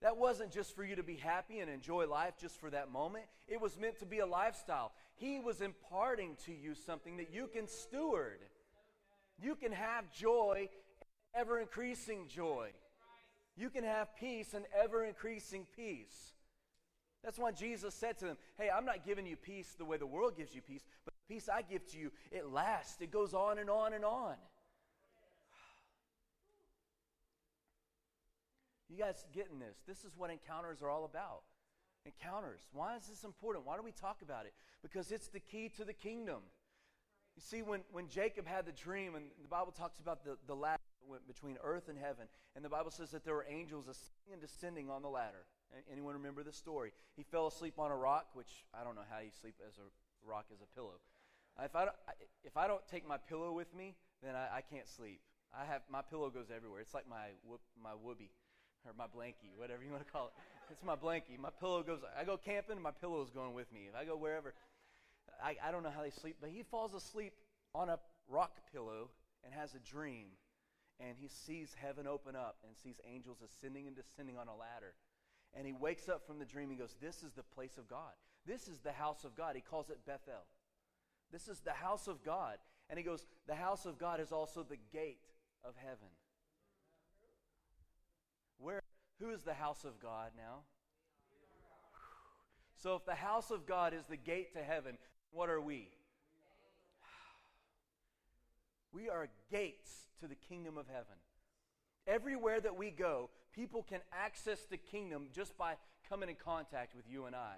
That 0.00 0.16
wasn't 0.16 0.52
just 0.52 0.76
for 0.76 0.84
you 0.84 0.96
to 0.96 1.02
be 1.02 1.16
happy 1.16 1.60
and 1.60 1.70
enjoy 1.70 2.06
life 2.06 2.34
just 2.40 2.60
for 2.60 2.70
that 2.70 2.92
moment. 2.92 3.24
It 3.48 3.60
was 3.60 3.78
meant 3.78 3.98
to 4.00 4.06
be 4.06 4.20
a 4.20 4.26
lifestyle. 4.26 4.92
He 5.16 5.40
was 5.40 5.60
imparting 5.60 6.36
to 6.46 6.52
you 6.52 6.74
something 6.74 7.16
that 7.16 7.32
you 7.32 7.48
can 7.52 7.66
steward. 7.66 8.38
You 9.42 9.54
can 9.56 9.72
have 9.72 10.10
joy, 10.12 10.68
ever 11.34 11.60
increasing 11.60 12.28
joy. 12.28 12.70
You 13.56 13.70
can 13.70 13.84
have 13.84 14.16
peace 14.16 14.54
and 14.54 14.64
ever 14.82 15.04
increasing 15.04 15.66
peace. 15.76 16.32
That's 17.22 17.38
why 17.38 17.52
Jesus 17.52 17.94
said 17.94 18.18
to 18.18 18.26
them, 18.26 18.36
Hey, 18.58 18.68
I'm 18.68 18.84
not 18.84 19.06
giving 19.06 19.26
you 19.26 19.36
peace 19.36 19.74
the 19.78 19.84
way 19.84 19.96
the 19.96 20.06
world 20.06 20.36
gives 20.36 20.54
you 20.54 20.60
peace, 20.60 20.84
but 21.04 21.14
the 21.14 21.34
peace 21.34 21.48
I 21.48 21.62
give 21.62 21.86
to 21.92 21.98
you, 21.98 22.12
it 22.30 22.50
lasts. 22.50 23.00
It 23.00 23.10
goes 23.10 23.32
on 23.32 23.58
and 23.58 23.70
on 23.70 23.94
and 23.94 24.04
on. 24.04 24.34
You 28.90 28.98
guys 28.98 29.24
getting 29.34 29.58
this? 29.58 29.78
This 29.88 30.04
is 30.04 30.16
what 30.16 30.30
encounters 30.30 30.82
are 30.82 30.90
all 30.90 31.04
about. 31.04 31.40
Encounters. 32.04 32.60
Why 32.72 32.96
is 32.96 33.06
this 33.06 33.24
important? 33.24 33.66
Why 33.66 33.76
do 33.76 33.82
we 33.82 33.92
talk 33.92 34.20
about 34.22 34.44
it? 34.44 34.52
Because 34.82 35.10
it's 35.10 35.28
the 35.28 35.40
key 35.40 35.70
to 35.78 35.84
the 35.84 35.94
kingdom. 35.94 36.42
You 37.36 37.42
see, 37.42 37.62
when, 37.62 37.80
when 37.90 38.08
Jacob 38.08 38.46
had 38.46 38.64
the 38.64 38.72
dream, 38.72 39.16
and 39.16 39.26
the 39.42 39.48
Bible 39.48 39.72
talks 39.72 39.98
about 39.98 40.24
the, 40.24 40.36
the 40.46 40.54
ladder 40.54 40.82
that 41.00 41.10
went 41.10 41.26
between 41.26 41.56
earth 41.64 41.88
and 41.88 41.98
heaven, 41.98 42.26
and 42.54 42.64
the 42.64 42.68
Bible 42.68 42.90
says 42.90 43.10
that 43.10 43.24
there 43.24 43.34
were 43.34 43.46
angels 43.48 43.88
ascending 43.88 44.32
and 44.32 44.40
descending 44.40 44.90
on 44.90 45.02
the 45.02 45.08
ladder. 45.08 45.46
Anyone 45.90 46.14
remember 46.14 46.44
the 46.44 46.52
story? 46.52 46.92
He 47.16 47.24
fell 47.24 47.48
asleep 47.48 47.74
on 47.78 47.90
a 47.90 47.96
rock, 47.96 48.28
which 48.34 48.64
I 48.72 48.84
don't 48.84 48.94
know 48.94 49.06
how 49.10 49.18
you 49.18 49.30
sleep 49.40 49.56
as 49.66 49.74
a 49.78 50.28
rock 50.28 50.46
as 50.52 50.60
a 50.62 50.74
pillow. 50.74 51.00
If 51.62 51.74
I 51.74 51.84
don't, 51.84 51.96
if 52.44 52.56
I 52.56 52.68
don't 52.68 52.86
take 52.88 53.06
my 53.06 53.16
pillow 53.16 53.52
with 53.52 53.74
me, 53.74 53.94
then 54.22 54.34
I, 54.34 54.58
I 54.58 54.60
can't 54.60 54.88
sleep. 54.88 55.20
I 55.52 55.64
have 55.64 55.82
my 55.90 56.02
pillow 56.02 56.30
goes 56.30 56.46
everywhere. 56.54 56.80
It's 56.80 56.94
like 56.94 57.08
my 57.08 57.34
whoop, 57.44 57.60
my 57.82 57.90
whoopee 57.90 58.30
or 58.86 58.92
my 58.96 59.06
blankie, 59.06 59.54
whatever 59.56 59.82
you 59.82 59.90
want 59.90 60.06
to 60.06 60.12
call 60.12 60.26
it. 60.26 60.32
It's 60.70 60.82
my 60.82 60.96
blankie. 60.96 61.38
My 61.38 61.50
pillow 61.50 61.82
goes. 61.82 62.00
I 62.18 62.24
go 62.24 62.36
camping, 62.36 62.80
my 62.80 62.90
pillow 62.90 63.22
is 63.22 63.30
going 63.30 63.54
with 63.54 63.72
me. 63.72 63.88
If 63.88 63.96
I 63.96 64.04
go 64.04 64.16
wherever, 64.16 64.54
I, 65.42 65.56
I 65.66 65.70
don't 65.70 65.82
know 65.82 65.90
how 65.94 66.02
they 66.02 66.10
sleep, 66.10 66.36
but 66.40 66.50
he 66.50 66.62
falls 66.62 66.94
asleep 66.94 67.34
on 67.74 67.88
a 67.88 67.98
rock 68.28 68.60
pillow 68.72 69.10
and 69.44 69.52
has 69.52 69.74
a 69.74 69.78
dream, 69.78 70.28
and 71.00 71.16
he 71.18 71.28
sees 71.28 71.74
heaven 71.80 72.06
open 72.06 72.36
up 72.36 72.56
and 72.66 72.76
sees 72.76 72.96
angels 73.10 73.38
ascending 73.42 73.86
and 73.86 73.96
descending 73.96 74.38
on 74.38 74.48
a 74.48 74.56
ladder. 74.56 74.94
And 75.56 75.66
he 75.66 75.72
wakes 75.72 76.08
up 76.08 76.26
from 76.26 76.38
the 76.38 76.44
dream 76.44 76.70
and 76.70 76.78
goes, 76.78 76.96
This 77.00 77.22
is 77.22 77.32
the 77.32 77.42
place 77.42 77.78
of 77.78 77.88
God. 77.88 78.12
This 78.46 78.68
is 78.68 78.80
the 78.80 78.92
house 78.92 79.24
of 79.24 79.36
God. 79.36 79.54
He 79.54 79.62
calls 79.62 79.88
it 79.90 79.98
Bethel. 80.06 80.44
This 81.30 81.48
is 81.48 81.60
the 81.60 81.72
house 81.72 82.08
of 82.08 82.24
God. 82.24 82.58
And 82.90 82.98
he 82.98 83.04
goes, 83.04 83.26
The 83.46 83.54
house 83.54 83.86
of 83.86 83.98
God 83.98 84.20
is 84.20 84.32
also 84.32 84.62
the 84.62 84.78
gate 84.92 85.26
of 85.64 85.74
heaven. 85.76 86.08
Where, 88.58 88.80
who 89.20 89.30
is 89.30 89.42
the 89.42 89.54
house 89.54 89.84
of 89.84 90.00
God 90.00 90.32
now? 90.36 90.62
So 92.76 92.96
if 92.96 93.06
the 93.06 93.14
house 93.14 93.50
of 93.50 93.66
God 93.66 93.94
is 93.94 94.04
the 94.06 94.16
gate 94.16 94.52
to 94.52 94.62
heaven, 94.62 94.98
what 95.34 95.50
are 95.50 95.60
we? 95.60 95.88
We 98.92 99.08
are 99.08 99.28
gates 99.50 99.90
to 100.20 100.28
the 100.28 100.36
kingdom 100.36 100.78
of 100.78 100.86
heaven. 100.86 101.16
Everywhere 102.06 102.60
that 102.60 102.76
we 102.76 102.90
go, 102.90 103.30
people 103.52 103.82
can 103.82 104.00
access 104.12 104.64
the 104.70 104.76
kingdom 104.76 105.26
just 105.34 105.58
by 105.58 105.74
coming 106.08 106.28
in 106.28 106.36
contact 106.36 106.94
with 106.94 107.04
you 107.10 107.24
and 107.24 107.34
I. 107.34 107.56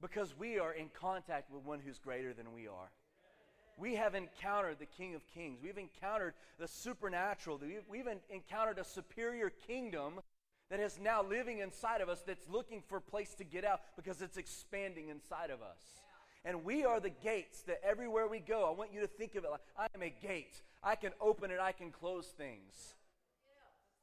Because 0.00 0.34
we 0.38 0.58
are 0.58 0.72
in 0.72 0.88
contact 0.98 1.52
with 1.52 1.64
one 1.64 1.80
who's 1.84 1.98
greater 1.98 2.32
than 2.32 2.54
we 2.54 2.66
are. 2.66 2.90
We 3.76 3.96
have 3.96 4.14
encountered 4.14 4.78
the 4.78 4.86
King 4.86 5.14
of 5.14 5.22
Kings. 5.34 5.58
We've 5.62 5.76
encountered 5.76 6.34
the 6.58 6.68
supernatural. 6.68 7.60
We've 7.90 8.08
encountered 8.30 8.78
a 8.78 8.84
superior 8.84 9.50
kingdom 9.66 10.20
that 10.70 10.80
is 10.80 10.98
now 10.98 11.22
living 11.22 11.58
inside 11.58 12.00
of 12.00 12.08
us 12.08 12.22
that's 12.26 12.48
looking 12.48 12.82
for 12.86 12.98
a 12.98 13.02
place 13.02 13.34
to 13.34 13.44
get 13.44 13.64
out 13.64 13.80
because 13.96 14.22
it's 14.22 14.38
expanding 14.38 15.08
inside 15.08 15.50
of 15.50 15.60
us. 15.60 15.80
And 16.44 16.64
we 16.64 16.84
are 16.84 17.00
the 17.00 17.10
gates 17.10 17.62
that 17.62 17.80
everywhere 17.84 18.26
we 18.26 18.38
go, 18.40 18.66
I 18.66 18.70
want 18.70 18.92
you 18.92 19.00
to 19.00 19.06
think 19.06 19.34
of 19.34 19.44
it 19.44 19.50
like 19.50 19.60
I 19.78 19.86
am 19.94 20.02
a 20.02 20.10
gate. 20.10 20.62
I 20.82 20.94
can 20.94 21.12
open 21.20 21.50
and 21.50 21.60
I 21.60 21.72
can 21.72 21.90
close 21.90 22.26
things. 22.26 22.94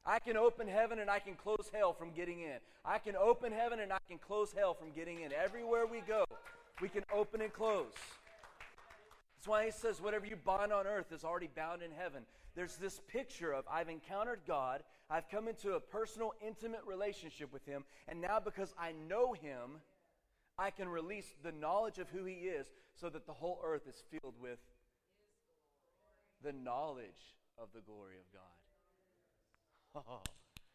I 0.06 0.20
can 0.20 0.36
open 0.36 0.68
heaven 0.68 1.00
and 1.00 1.10
I 1.10 1.18
can 1.18 1.34
close 1.34 1.70
hell 1.74 1.92
from 1.92 2.12
getting 2.12 2.40
in. 2.40 2.58
I 2.84 2.98
can 2.98 3.16
open 3.16 3.52
heaven 3.52 3.80
and 3.80 3.92
I 3.92 3.98
can 4.08 4.18
close 4.18 4.52
hell 4.56 4.72
from 4.72 4.92
getting 4.92 5.20
in. 5.20 5.32
Everywhere 5.32 5.86
we 5.86 6.00
go, 6.00 6.24
we 6.80 6.88
can 6.88 7.04
open 7.12 7.40
and 7.40 7.52
close. 7.52 7.92
That's 9.36 9.48
why 9.48 9.66
he 9.66 9.70
says, 9.70 10.00
whatever 10.00 10.26
you 10.26 10.36
bind 10.36 10.72
on 10.72 10.86
earth 10.86 11.12
is 11.12 11.24
already 11.24 11.48
bound 11.54 11.82
in 11.82 11.90
heaven. 11.90 12.22
There's 12.54 12.76
this 12.76 13.00
picture 13.08 13.52
of 13.52 13.64
I've 13.70 13.88
encountered 13.88 14.40
God, 14.46 14.82
I've 15.10 15.28
come 15.30 15.46
into 15.46 15.74
a 15.74 15.80
personal, 15.80 16.34
intimate 16.44 16.80
relationship 16.86 17.52
with 17.52 17.64
Him, 17.64 17.84
and 18.08 18.20
now 18.20 18.40
because 18.40 18.74
I 18.78 18.92
know 19.08 19.32
Him, 19.32 19.80
I 20.58 20.70
can 20.70 20.88
release 20.88 21.32
the 21.42 21.52
knowledge 21.52 21.98
of 21.98 22.08
who 22.10 22.24
He 22.24 22.34
is 22.34 22.66
so 22.94 23.08
that 23.10 23.26
the 23.26 23.32
whole 23.32 23.60
earth 23.64 23.86
is 23.88 24.02
filled 24.10 24.34
with 24.40 24.58
the 26.42 26.52
knowledge 26.52 27.36
of 27.56 27.68
the 27.74 27.80
glory 27.80 28.16
of 28.16 28.32
God. 28.32 30.04
Oh, 30.08 30.22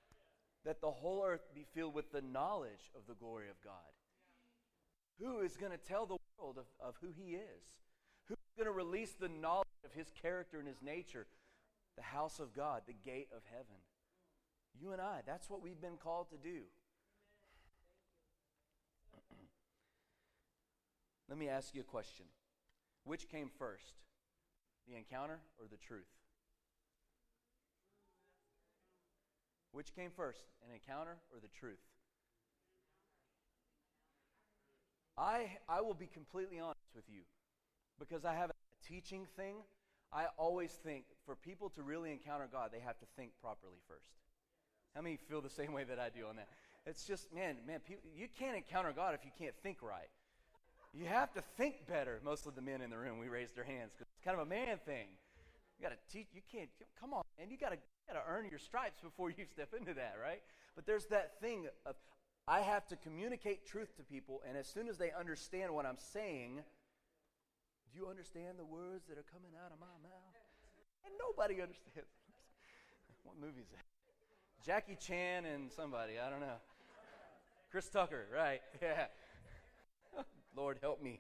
that 0.66 0.80
the 0.82 0.92
whole 0.92 1.24
earth 1.26 1.44
be 1.54 1.66
filled 1.74 1.94
with 1.94 2.12
the 2.12 2.22
knowledge 2.22 2.92
of 2.96 3.02
the 3.08 3.14
glory 3.14 3.50
of 3.50 3.62
God. 3.64 3.74
Who 5.20 5.42
is 5.42 5.58
going 5.58 5.72
to 5.72 5.78
tell 5.78 6.06
the 6.06 6.18
world 6.40 6.58
of, 6.58 6.66
of 6.86 6.96
who 7.02 7.10
He 7.16 7.36
is? 7.36 7.64
Who's 8.28 8.38
going 8.58 8.66
to 8.66 8.72
release 8.72 9.14
the 9.14 9.30
knowledge 9.30 9.68
of 9.84 9.92
His 9.92 10.08
character 10.22 10.60
and 10.60 10.68
His 10.68 10.82
nature? 10.82 11.28
The 11.98 12.04
house 12.04 12.40
of 12.40 12.56
God, 12.56 12.84
the 12.88 12.94
gate 12.94 13.28
of 13.36 13.44
heaven. 13.52 13.84
You 14.80 14.92
and 14.94 15.02
I, 15.02 15.20
that's 15.26 15.50
what 15.50 15.62
we've 15.62 15.80
been 15.80 15.98
called 15.98 16.30
to 16.32 16.38
do. 16.38 16.62
Let 21.30 21.38
me 21.38 21.50
ask 21.50 21.74
you 21.74 21.82
a 21.82 21.86
question. 21.86 22.26
Which 23.04 23.30
came 23.30 23.50
first, 23.58 23.94
the 24.88 24.96
encounter 24.96 25.40
or 25.60 25.66
the 25.70 25.78
truth? 25.78 26.08
Which 29.72 29.96
came 29.96 30.12
first, 30.16 30.44
an 30.68 30.74
encounter 30.74 31.18
or 31.34 31.40
the 31.42 31.48
truth? 31.48 31.80
I, 35.18 35.58
I 35.68 35.82
will 35.82 35.94
be 35.94 36.08
completely 36.08 36.60
honest 36.60 36.96
with 36.96 37.06
you 37.08 37.22
because 38.00 38.26
I 38.26 38.34
have 38.34 38.50
a 38.50 38.88
teaching 38.88 39.28
thing. 39.36 39.56
I 40.12 40.26
always 40.38 40.72
think 40.72 41.06
for 41.26 41.36
people 41.36 41.70
to 41.72 41.84
really 41.84 42.12
encounter 42.12 42.48
God, 42.52 42.70
they 42.72 42.80
have 42.80 43.00
to 43.00 43.06
think 43.16 43.32
properly 43.42 43.80
first. 43.88 44.10
How 44.96 45.02
many 45.02 45.18
feel 45.18 45.42
the 45.42 45.50
same 45.50 45.74
way 45.74 45.84
that 45.84 46.00
I 46.00 46.10
do 46.10 46.28
on 46.28 46.36
that? 46.36 46.48
It's 46.86 47.06
just, 47.06 47.34
man, 47.34 47.58
man, 47.66 47.80
people, 47.80 48.04
you 48.16 48.28
can't 48.38 48.56
encounter 48.56 48.92
God 48.92 49.16
if 49.16 49.26
you 49.26 49.32
can't 49.38 49.56
think 49.64 49.82
right. 49.82 50.10
You 50.94 51.06
have 51.06 51.34
to 51.34 51.42
think 51.58 51.88
better. 51.88 52.22
Most 52.24 52.46
of 52.46 52.56
the 52.56 52.62
men 52.62 52.82
in 52.82 52.92
the 52.92 52.98
room, 52.98 53.18
we 53.18 53.28
raised 53.28 53.56
their 53.56 53.64
hands 53.64 53.92
because 53.98 54.12
it's 54.14 54.24
kind 54.24 54.40
of 54.40 54.46
a 54.46 54.50
man 54.50 54.78
thing. 54.86 55.08
You 55.78 55.90
got 55.90 55.90
to 55.90 56.14
teach. 56.14 56.28
You 56.34 56.42
can't. 56.52 56.70
Come 57.00 57.14
on, 57.14 57.24
man. 57.38 57.50
you 57.50 57.58
got 57.58 57.72
to 57.72 57.78
got 58.08 58.14
to 58.14 58.32
earn 58.32 58.46
your 58.50 58.60
stripes 58.60 59.00
before 59.02 59.30
you 59.30 59.46
step 59.52 59.74
into 59.78 59.94
that, 59.96 60.16
right? 60.22 60.42
But 60.76 60.86
there's 60.86 61.06
that 61.08 61.40
thing 61.42 61.68
of 61.86 61.96
I 62.48 62.60
have 62.60 62.86
to 62.88 62.96
communicate 62.98 63.66
truth 63.66 63.96
to 63.98 64.04
people, 64.04 64.42
and 64.48 64.58
as 64.58 64.68
soon 64.68 64.88
as 64.88 64.98
they 64.98 65.12
understand 65.12 65.74
what 65.74 65.86
I'm 65.86 65.98
saying, 65.98 66.58
do 66.58 68.00
you 68.00 68.08
understand 68.08 68.60
the 68.60 68.66
words 68.66 69.08
that 69.08 69.18
are 69.18 69.26
coming 69.32 69.52
out 69.66 69.72
of 69.72 69.80
my 69.80 69.96
mouth? 70.04 70.36
And 71.06 71.14
nobody 71.20 71.62
understands. 71.62 72.10
What 73.24 73.40
movie 73.40 73.62
is 73.62 73.70
that? 73.70 73.86
Jackie 74.66 74.98
Chan 75.00 75.46
and 75.46 75.72
somebody, 75.72 76.20
I 76.20 76.30
don't 76.30 76.42
know. 76.42 76.60
Chris 77.72 77.88
Tucker, 77.88 78.28
right. 78.36 78.62
Yeah. 78.82 79.06
Lord 80.56 80.78
help 80.82 81.02
me. 81.02 81.20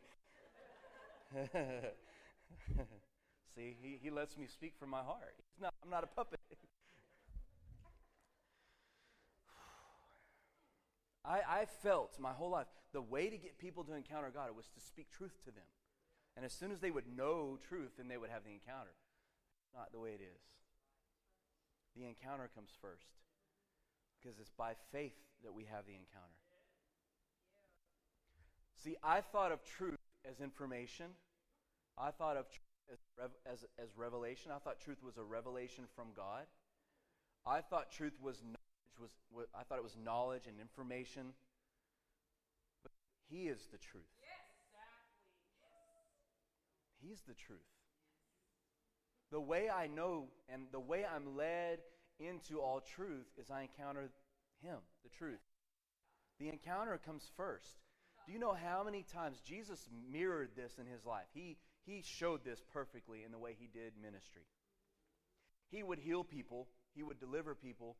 See, 3.56 3.76
he, 3.82 4.00
he 4.02 4.10
lets 4.10 4.38
me 4.38 4.48
speak 4.48 4.74
from 4.80 4.89
my 4.89 5.02
heart. 5.02 5.36
He's 5.38 5.62
not, 5.62 5.74
I'm 5.84 5.89
not 5.89 6.04
a 6.04 6.08
puppet. 6.08 6.39
I, 11.26 11.39
I 11.48 11.65
felt 11.82 12.19
my 12.19 12.34
whole 12.34 12.50
life 12.52 12.67
the 12.93 13.02
way 13.02 13.30
to 13.30 13.38
get 13.38 13.58
people 13.58 13.84
to 13.86 13.93
encounter 13.93 14.32
God 14.34 14.56
was 14.56 14.67
to 14.67 14.80
speak 14.80 15.08
truth 15.12 15.43
to 15.46 15.52
them. 15.52 15.63
And 16.36 16.46
as 16.46 16.54
soon 16.54 16.72
as 16.72 16.80
they 16.80 16.91
would 16.91 17.06
know 17.15 17.58
truth, 17.67 17.91
then 17.98 18.08
they 18.08 18.17
would 18.17 18.30
have 18.30 18.43
the 18.43 18.54
encounter. 18.54 18.93
Not 19.76 19.91
the 19.91 20.00
way 20.00 20.10
it 20.10 20.22
is. 20.22 20.41
The 21.96 22.08
encounter 22.08 22.50
comes 22.54 22.72
first 22.82 23.06
because 24.22 24.39
it's 24.39 24.50
by 24.50 24.74
faith 24.91 25.17
that 25.43 25.54
we 25.54 25.65
have 25.65 25.86
the 25.86 25.93
encounter. 25.93 26.42
See, 28.84 28.98
I 29.02 29.22
thought 29.22 29.54
of 29.54 29.63
truth 29.63 29.96
as 30.30 30.41
information. 30.41 31.06
I 31.98 32.12
thought 32.12 32.36
of 32.36 32.50
truth 32.50 32.60
as, 32.91 33.00
as, 33.46 33.65
as 33.82 33.88
revelation. 33.96 34.52
I 34.54 34.60
thought 34.60 34.82
truth 34.82 35.02
was 35.02 35.17
a 35.17 35.24
revelation 35.24 35.86
from 35.96 36.08
God. 36.15 36.43
I 37.46 37.62
thought 37.62 37.91
truth 37.91 38.19
was 38.22 38.41
knowledge. 38.43 38.58
Was, 39.02 39.12
I 39.58 39.63
thought 39.63 39.78
it 39.78 39.84
was 39.84 39.96
knowledge 40.04 40.48
and 40.48 40.60
information. 40.60 41.34
But 42.84 42.91
He 43.30 43.48
is 43.48 43.67
the 43.72 43.78
truth. 43.78 44.04
Yes, 44.22 44.52
exactly. 44.67 47.08
He's 47.08 47.22
the 47.22 47.34
truth. 47.34 47.60
The 49.32 49.39
way 49.39 49.69
I 49.69 49.88
know 49.88 50.28
and 50.50 50.63
the 50.72 50.80
way 50.80 51.06
I'm 51.06 51.38
led 51.38 51.80
into 52.19 52.60
all 52.60 52.82
truth 52.82 53.28
is 53.38 53.50
I 53.50 53.62
encounter 53.62 54.10
Him, 54.62 54.80
the 55.04 55.10
truth. 55.10 55.39
The 56.39 56.50
encounter 56.50 57.00
comes 57.04 57.32
first. 57.38 57.83
Do 58.26 58.32
you 58.32 58.40
know 58.40 58.54
how 58.54 58.84
many 58.84 59.04
times 59.04 59.42
Jesus 59.46 59.90
mirrored 60.12 60.52
this 60.56 60.78
in 60.80 60.86
his 60.86 61.06
life? 61.06 61.26
He, 61.34 61.58
he 61.86 62.02
showed 62.02 62.46
this 62.46 62.62
perfectly 62.72 63.24
in 63.24 63.32
the 63.32 63.38
way 63.38 63.56
he 63.58 63.68
did 63.68 63.94
ministry. 64.02 64.44
He 65.70 65.84
would 65.84 66.00
heal 66.00 66.24
people, 66.24 66.68
he 66.96 67.04
would 67.04 67.20
deliver 67.20 67.54
people, 67.54 67.98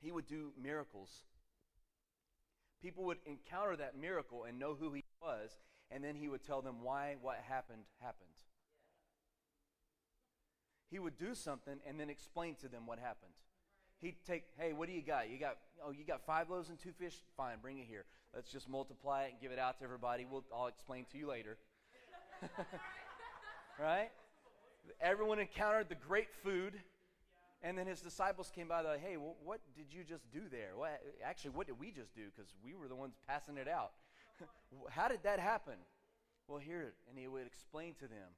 he 0.00 0.10
would 0.10 0.26
do 0.26 0.52
miracles. 0.60 1.24
People 2.80 3.04
would 3.04 3.18
encounter 3.26 3.76
that 3.76 3.96
miracle 3.96 4.44
and 4.44 4.58
know 4.58 4.74
who 4.74 4.92
he 4.92 5.04
was, 5.20 5.50
and 5.90 6.02
then 6.02 6.16
he 6.16 6.28
would 6.28 6.44
tell 6.44 6.62
them 6.62 6.82
why 6.82 7.16
what 7.20 7.36
happened 7.46 7.82
happened. 8.00 8.28
He 10.90 10.98
would 10.98 11.16
do 11.16 11.34
something 11.34 11.78
and 11.86 12.00
then 12.00 12.10
explain 12.10 12.54
to 12.56 12.68
them 12.68 12.86
what 12.86 12.98
happened. 12.98 13.32
He'd 14.02 14.16
take, 14.26 14.42
hey, 14.58 14.72
what 14.72 14.88
do 14.88 14.94
you 14.94 15.00
got? 15.00 15.30
You 15.30 15.38
got, 15.38 15.58
oh, 15.84 15.92
you 15.92 16.04
got 16.04 16.26
five 16.26 16.50
loaves 16.50 16.68
and 16.68 16.78
two 16.78 16.90
fish? 16.90 17.14
Fine, 17.36 17.58
bring 17.62 17.78
it 17.78 17.86
here. 17.88 18.04
Let's 18.34 18.50
just 18.50 18.68
multiply 18.68 19.24
it 19.24 19.30
and 19.30 19.40
give 19.40 19.52
it 19.52 19.60
out 19.60 19.78
to 19.78 19.84
everybody. 19.84 20.26
We'll, 20.28 20.44
I'll 20.52 20.66
explain 20.66 21.06
to 21.12 21.18
you 21.18 21.28
later. 21.28 21.56
right? 23.80 24.10
Everyone 25.00 25.38
encountered 25.38 25.88
the 25.88 25.94
great 25.94 26.28
food. 26.42 26.74
And 27.62 27.78
then 27.78 27.86
his 27.86 28.00
disciples 28.00 28.50
came 28.52 28.66
by, 28.66 28.82
they're 28.82 28.92
like, 28.92 29.06
hey, 29.06 29.16
well, 29.16 29.36
what 29.44 29.60
did 29.76 29.86
you 29.92 30.02
just 30.02 30.28
do 30.32 30.40
there? 30.50 30.70
What, 30.74 31.00
actually, 31.24 31.52
what 31.52 31.68
did 31.68 31.78
we 31.78 31.92
just 31.92 32.12
do? 32.12 32.22
Because 32.34 32.50
we 32.64 32.74
were 32.74 32.88
the 32.88 32.96
ones 32.96 33.14
passing 33.28 33.56
it 33.56 33.68
out. 33.68 33.92
How 34.90 35.06
did 35.06 35.22
that 35.22 35.38
happen? 35.38 35.74
Well, 36.48 36.58
here, 36.58 36.94
and 37.08 37.16
he 37.16 37.28
would 37.28 37.46
explain 37.46 37.94
to 38.00 38.08
them 38.08 38.34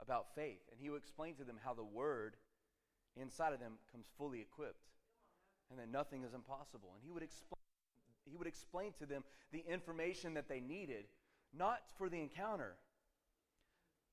about 0.00 0.26
faith. 0.36 0.60
And 0.70 0.78
he 0.80 0.90
would 0.90 1.02
explain 1.02 1.34
to 1.36 1.44
them 1.44 1.56
how 1.64 1.74
the 1.74 1.82
word 1.82 2.36
inside 3.16 3.52
of 3.52 3.60
them 3.60 3.72
comes 3.90 4.06
fully 4.16 4.40
equipped 4.40 4.90
and 5.70 5.78
that 5.78 5.90
nothing 5.90 6.24
is 6.24 6.34
impossible. 6.34 6.90
And 6.94 7.02
he 7.04 7.10
would 7.10 7.22
explain 7.22 7.58
he 8.30 8.36
would 8.36 8.46
explain 8.46 8.92
to 9.00 9.06
them 9.06 9.24
the 9.52 9.64
information 9.68 10.34
that 10.34 10.48
they 10.48 10.60
needed, 10.60 11.06
not 11.52 11.80
for 11.98 12.08
the 12.08 12.20
encounter. 12.20 12.76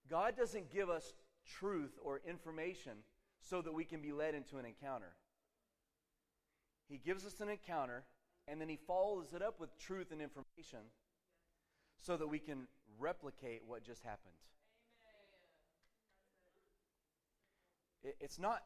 God 0.09 0.35
doesn't 0.35 0.71
give 0.71 0.89
us 0.89 1.13
truth 1.45 1.91
or 2.01 2.21
information 2.27 3.03
so 3.39 3.61
that 3.61 3.73
we 3.73 3.85
can 3.85 4.01
be 4.01 4.11
led 4.11 4.33
into 4.33 4.57
an 4.57 4.65
encounter. 4.65 5.13
He 6.87 6.97
gives 6.97 7.25
us 7.25 7.39
an 7.39 7.49
encounter 7.49 8.03
and 8.47 8.59
then 8.59 8.67
he 8.67 8.77
follows 8.87 9.33
it 9.33 9.43
up 9.43 9.59
with 9.59 9.77
truth 9.77 10.11
and 10.11 10.21
information 10.21 10.79
so 11.97 12.17
that 12.17 12.27
we 12.27 12.39
can 12.39 12.67
replicate 12.97 13.61
what 13.65 13.83
just 13.83 14.03
happened. 14.03 14.33
It's 18.19 18.39
not 18.39 18.63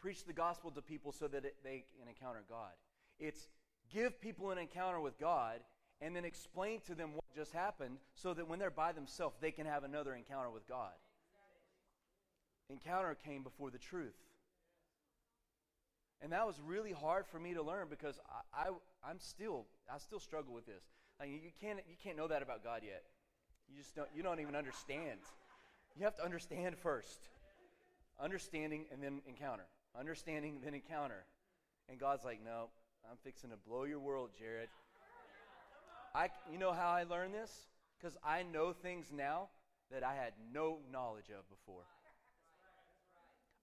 preach 0.00 0.24
the 0.24 0.32
gospel 0.32 0.70
to 0.70 0.82
people 0.82 1.12
so 1.12 1.28
that 1.28 1.44
it, 1.44 1.56
they 1.62 1.84
can 1.98 2.08
encounter 2.08 2.42
God. 2.48 2.72
It's 3.18 3.48
give 3.92 4.20
people 4.20 4.50
an 4.50 4.58
encounter 4.58 5.00
with 5.00 5.18
God 5.18 5.60
and 6.00 6.16
then 6.16 6.24
explain 6.24 6.80
to 6.86 6.94
them 6.94 7.14
what 7.14 7.24
just 7.34 7.52
happened 7.52 7.98
so 8.14 8.32
that 8.34 8.48
when 8.48 8.58
they're 8.58 8.70
by 8.70 8.92
themselves, 8.92 9.36
they 9.40 9.50
can 9.50 9.66
have 9.66 9.84
another 9.84 10.14
encounter 10.14 10.50
with 10.50 10.66
God. 10.68 10.92
Encounter 12.70 13.16
came 13.24 13.42
before 13.42 13.70
the 13.70 13.78
truth. 13.78 14.16
And 16.22 16.32
that 16.32 16.46
was 16.46 16.60
really 16.64 16.92
hard 16.92 17.26
for 17.26 17.38
me 17.38 17.54
to 17.54 17.62
learn 17.62 17.88
because 17.88 18.18
I, 18.54 18.68
I, 19.04 19.10
am 19.10 19.18
still, 19.18 19.66
I 19.92 19.98
still 19.98 20.20
struggle 20.20 20.54
with 20.54 20.66
this. 20.66 20.84
Like 21.18 21.30
you 21.30 21.50
can't, 21.60 21.80
you 21.88 21.96
can't 22.02 22.16
know 22.16 22.28
that 22.28 22.42
about 22.42 22.62
God 22.62 22.82
yet. 22.84 23.02
You 23.68 23.78
just 23.78 23.94
don't, 23.94 24.08
you 24.14 24.22
don't 24.22 24.40
even 24.40 24.54
understand. 24.54 25.20
You 25.96 26.04
have 26.04 26.16
to 26.16 26.24
understand 26.24 26.76
first. 26.78 27.28
Understanding 28.22 28.84
and 28.92 29.02
then 29.02 29.22
encounter. 29.26 29.64
Understanding, 29.98 30.60
then 30.64 30.74
encounter. 30.74 31.24
And 31.88 31.98
God's 31.98 32.24
like, 32.24 32.40
no, 32.44 32.68
I'm 33.10 33.16
fixing 33.24 33.50
to 33.50 33.56
blow 33.56 33.84
your 33.84 33.98
world, 33.98 34.30
Jared. 34.38 34.68
I, 36.14 36.28
you 36.50 36.58
know 36.58 36.72
how 36.72 36.90
I 36.90 37.04
learned 37.04 37.34
this? 37.34 37.52
Because 37.98 38.16
I 38.24 38.42
know 38.42 38.72
things 38.72 39.06
now 39.14 39.48
that 39.90 40.02
I 40.04 40.14
had 40.14 40.32
no 40.52 40.78
knowledge 40.92 41.30
of 41.30 41.48
before. 41.48 41.82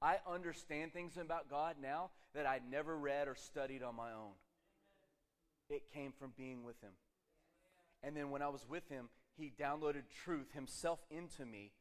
I 0.01 0.17
understand 0.29 0.93
things 0.93 1.17
about 1.17 1.49
God 1.49 1.75
now 1.81 2.11
that 2.35 2.45
I'd 2.45 2.69
never 2.69 2.97
read 2.97 3.27
or 3.27 3.35
studied 3.35 3.81
on 3.81 3.95
my 3.95 4.11
own. 4.11 4.33
It 5.69 5.91
came 5.93 6.11
from 6.11 6.33
being 6.37 6.63
with 6.63 6.79
Him. 6.81 6.91
And 8.03 8.15
then 8.15 8.29
when 8.29 8.41
I 8.41 8.49
was 8.49 8.65
with 8.69 8.87
Him, 8.89 9.09
He 9.37 9.51
downloaded 9.59 10.03
truth 10.23 10.51
Himself 10.53 10.99
into 11.09 11.45
me. 11.45 11.71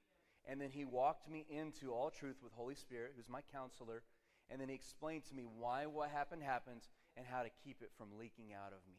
And 0.48 0.60
then 0.60 0.70
He 0.70 0.84
walked 0.84 1.28
me 1.30 1.44
into 1.50 1.92
all 1.92 2.10
truth 2.10 2.36
with 2.42 2.52
Holy 2.54 2.74
Spirit, 2.74 3.12
who's 3.16 3.28
my 3.28 3.40
counselor. 3.52 4.02
And 4.50 4.60
then 4.60 4.68
He 4.68 4.74
explained 4.74 5.24
to 5.26 5.34
me 5.34 5.44
why 5.44 5.86
what 5.86 6.10
happened 6.10 6.42
happened 6.42 6.82
and 7.16 7.24
how 7.26 7.42
to 7.42 7.50
keep 7.64 7.82
it 7.82 7.90
from 7.96 8.18
leaking 8.18 8.52
out 8.52 8.72
of 8.72 8.80
me. 8.86 8.98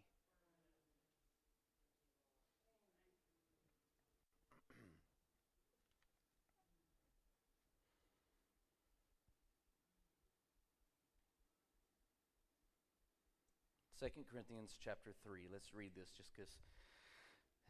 Second 14.00 14.26
Corinthians 14.30 14.76
chapter 14.84 15.14
3. 15.24 15.48
Let's 15.52 15.74
read 15.74 15.96
this 15.96 16.12
just 16.12 16.34
because 16.34 16.60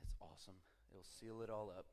it's 0.01 0.15
awesome. 0.21 0.55
It'll 0.89 1.03
seal 1.03 1.41
it 1.41 1.49
all 1.49 1.69
up. 1.69 1.85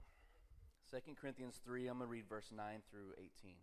Second 0.91 1.17
Corinthians 1.17 1.61
3, 1.65 1.89
I'm 1.89 1.99
going 1.99 2.09
to 2.09 2.13
read 2.13 2.29
verse 2.29 2.51
9 2.55 2.83
through 2.91 3.15
18. 3.19 3.55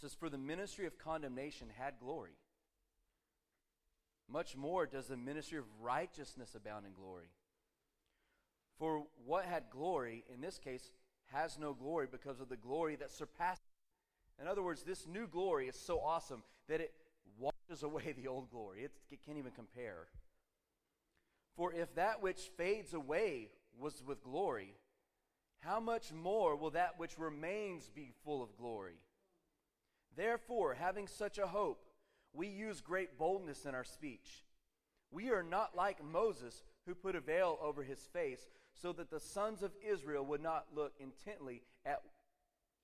Says, 0.00 0.14
For 0.14 0.28
the 0.30 0.38
ministry 0.38 0.86
of 0.86 0.98
condemnation 0.98 1.68
had 1.76 1.94
glory 2.00 2.36
much 4.30 4.56
more 4.56 4.86
does 4.86 5.06
the 5.06 5.16
ministry 5.16 5.58
of 5.58 5.64
righteousness 5.80 6.54
abound 6.54 6.86
in 6.86 6.92
glory. 6.92 7.30
For 8.78 9.04
what 9.24 9.46
had 9.46 9.64
glory, 9.70 10.24
in 10.32 10.40
this 10.40 10.58
case, 10.58 10.92
has 11.32 11.58
no 11.58 11.72
glory 11.72 12.06
because 12.10 12.40
of 12.40 12.48
the 12.48 12.56
glory 12.56 12.96
that 12.96 13.10
surpasses. 13.10 13.64
In 14.40 14.46
other 14.46 14.62
words, 14.62 14.82
this 14.82 15.06
new 15.06 15.26
glory 15.26 15.66
is 15.66 15.74
so 15.74 16.00
awesome 16.00 16.42
that 16.68 16.80
it 16.80 16.92
washes 17.38 17.82
away 17.82 18.12
the 18.16 18.28
old 18.28 18.50
glory. 18.50 18.84
It 18.84 18.92
can't 19.24 19.38
even 19.38 19.52
compare. 19.52 20.06
For 21.56 21.72
if 21.72 21.94
that 21.96 22.22
which 22.22 22.50
fades 22.56 22.94
away 22.94 23.48
was 23.80 24.02
with 24.06 24.22
glory, 24.22 24.74
how 25.60 25.80
much 25.80 26.12
more 26.12 26.54
will 26.54 26.70
that 26.70 26.98
which 26.98 27.18
remains 27.18 27.88
be 27.88 28.12
full 28.24 28.42
of 28.42 28.56
glory? 28.56 29.00
Therefore, 30.18 30.74
having 30.74 31.06
such 31.06 31.38
a 31.38 31.46
hope, 31.46 31.84
we 32.32 32.48
use 32.48 32.80
great 32.80 33.16
boldness 33.16 33.64
in 33.64 33.74
our 33.76 33.84
speech. 33.84 34.44
We 35.12 35.30
are 35.30 35.44
not 35.44 35.76
like 35.76 36.04
Moses, 36.04 36.64
who 36.86 36.96
put 36.96 37.14
a 37.14 37.20
veil 37.20 37.56
over 37.62 37.84
his 37.84 38.00
face, 38.00 38.48
so 38.74 38.92
that 38.94 39.10
the 39.10 39.20
sons 39.20 39.62
of 39.62 39.70
Israel 39.80 40.26
would 40.26 40.42
not 40.42 40.66
look 40.74 40.94
intently 40.98 41.62
at, 41.86 42.02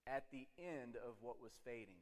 at 0.07 0.27
the 0.31 0.47
end 0.57 0.95
of 0.95 1.17
what 1.23 1.43
was 1.43 1.59
fading. 1.65 1.97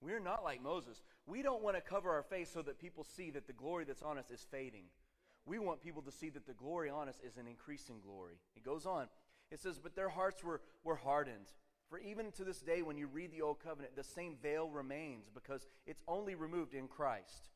We're 0.00 0.18
not 0.18 0.42
like 0.42 0.60
Moses. 0.60 1.00
We 1.24 1.42
don't 1.42 1.62
want 1.62 1.76
to 1.76 1.80
cover 1.80 2.10
our 2.10 2.24
face 2.24 2.50
so 2.52 2.62
that 2.62 2.80
people 2.80 3.04
see 3.04 3.30
that 3.30 3.46
the 3.46 3.52
glory 3.52 3.84
that's 3.84 4.02
on 4.02 4.18
us 4.18 4.32
is 4.32 4.44
fading. 4.50 4.86
We 5.46 5.60
want 5.60 5.82
people 5.82 6.02
to 6.02 6.12
see 6.12 6.30
that 6.30 6.48
the 6.48 6.52
glory 6.52 6.90
on 6.90 7.08
us 7.08 7.20
is 7.24 7.36
an 7.36 7.46
increasing 7.46 8.00
glory. 8.00 8.40
It 8.56 8.64
goes 8.64 8.86
on. 8.86 9.06
It 9.52 9.60
says, 9.60 9.78
But 9.78 9.94
their 9.94 10.08
hearts 10.08 10.42
were, 10.42 10.60
were 10.82 10.96
hardened. 10.96 11.52
For 11.88 11.98
even 11.98 12.32
to 12.32 12.44
this 12.44 12.60
day, 12.60 12.82
when 12.82 12.98
you 12.98 13.06
read 13.06 13.32
the 13.32 13.42
Old 13.42 13.60
Covenant, 13.60 13.96
the 13.96 14.04
same 14.04 14.36
veil 14.42 14.68
remains 14.68 15.30
because 15.32 15.66
it's 15.86 16.02
only 16.06 16.34
removed 16.34 16.74
in 16.74 16.86
Christ. 16.86 17.48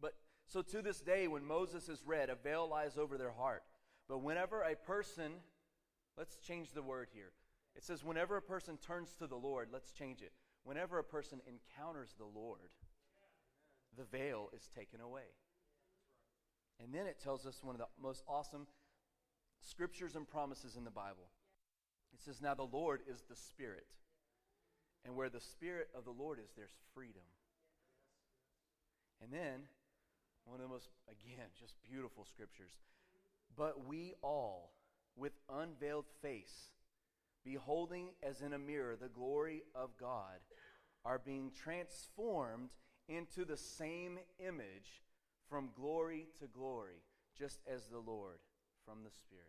But 0.00 0.14
so 0.46 0.60
to 0.60 0.82
this 0.82 1.00
day, 1.00 1.28
when 1.28 1.44
Moses 1.44 1.88
is 1.88 2.02
read, 2.04 2.28
a 2.28 2.34
veil 2.34 2.68
lies 2.68 2.98
over 2.98 3.16
their 3.16 3.32
heart. 3.32 3.62
But 4.06 4.18
whenever 4.18 4.62
a 4.62 4.76
person, 4.76 5.32
let's 6.18 6.36
change 6.36 6.72
the 6.72 6.82
word 6.82 7.08
here. 7.14 7.32
It 7.74 7.84
says, 7.84 8.04
whenever 8.04 8.36
a 8.36 8.42
person 8.42 8.76
turns 8.76 9.14
to 9.14 9.26
the 9.26 9.36
Lord, 9.36 9.68
let's 9.72 9.92
change 9.92 10.20
it. 10.20 10.32
Whenever 10.64 10.98
a 10.98 11.04
person 11.04 11.40
encounters 11.46 12.14
the 12.18 12.26
Lord, 12.26 12.70
the 13.96 14.04
veil 14.04 14.50
is 14.54 14.68
taken 14.68 15.00
away. 15.00 15.30
And 16.82 16.92
then 16.92 17.06
it 17.06 17.20
tells 17.22 17.46
us 17.46 17.60
one 17.62 17.74
of 17.74 17.80
the 17.80 17.86
most 18.00 18.24
awesome 18.28 18.66
scriptures 19.60 20.16
and 20.16 20.28
promises 20.28 20.76
in 20.76 20.84
the 20.84 20.90
Bible. 20.90 21.30
It 22.12 22.20
says, 22.20 22.40
Now 22.40 22.54
the 22.54 22.62
Lord 22.62 23.00
is 23.10 23.22
the 23.28 23.36
Spirit. 23.36 23.86
And 25.04 25.14
where 25.14 25.28
the 25.28 25.40
Spirit 25.40 25.88
of 25.96 26.04
the 26.04 26.10
Lord 26.10 26.38
is, 26.38 26.50
there's 26.56 26.76
freedom. 26.94 27.22
And 29.22 29.32
then, 29.32 29.62
one 30.44 30.60
of 30.60 30.68
the 30.68 30.72
most, 30.72 30.88
again, 31.08 31.46
just 31.58 31.74
beautiful 31.88 32.24
scriptures. 32.24 32.72
But 33.56 33.86
we 33.86 34.14
all, 34.22 34.72
with 35.16 35.32
unveiled 35.48 36.06
face, 36.22 36.70
beholding 37.44 38.10
as 38.22 38.40
in 38.40 38.52
a 38.52 38.58
mirror 38.58 38.96
the 38.96 39.08
glory 39.08 39.62
of 39.74 39.90
God, 39.98 40.40
are 41.04 41.18
being 41.18 41.50
transformed 41.50 42.70
into 43.08 43.44
the 43.44 43.56
same 43.56 44.18
image 44.38 45.02
from 45.48 45.70
glory 45.74 46.26
to 46.40 46.46
glory, 46.46 47.02
just 47.36 47.60
as 47.66 47.86
the 47.86 47.98
Lord 47.98 48.38
from 48.84 49.02
the 49.02 49.10
Spirit. 49.10 49.44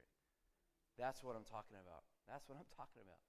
That's 1.00 1.24
what 1.24 1.40
I'm 1.40 1.48
talking 1.48 1.80
about. 1.80 2.04
That's 2.28 2.44
what 2.52 2.60
I'm 2.60 2.68
talking 2.76 3.00
about. 3.08 3.24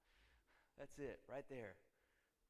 That's 0.74 0.98
it, 0.98 1.22
right 1.30 1.46
there. 1.46 1.78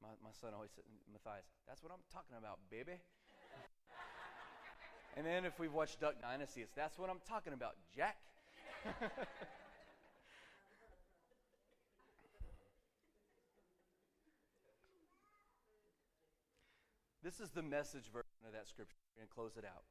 My, 0.01 0.17
my 0.25 0.33
son 0.33 0.57
always 0.57 0.73
said, 0.73 0.89
Matthias, 1.13 1.45
that's 1.69 1.85
what 1.85 1.93
I'm 1.93 2.01
talking 2.09 2.41
about, 2.41 2.57
baby. 2.73 2.97
and 5.17 5.29
then 5.29 5.45
if 5.45 5.61
we've 5.61 5.77
watched 5.77 6.01
Duck 6.01 6.17
Dynasty, 6.25 6.65
it's 6.65 6.73
that's 6.73 6.99
what 6.99 7.13
I'm 7.13 7.21
talking 7.29 7.53
about, 7.53 7.77
Jack. 7.95 8.17
this 17.23 17.41
is 17.41 17.51
the 17.51 17.61
message 17.61 18.09
version 18.09 18.41
of 18.49 18.55
that 18.57 18.67
scripture. 18.69 18.97
To 19.21 19.27
close 19.29 19.59
it 19.59 19.67
out. 19.69 19.85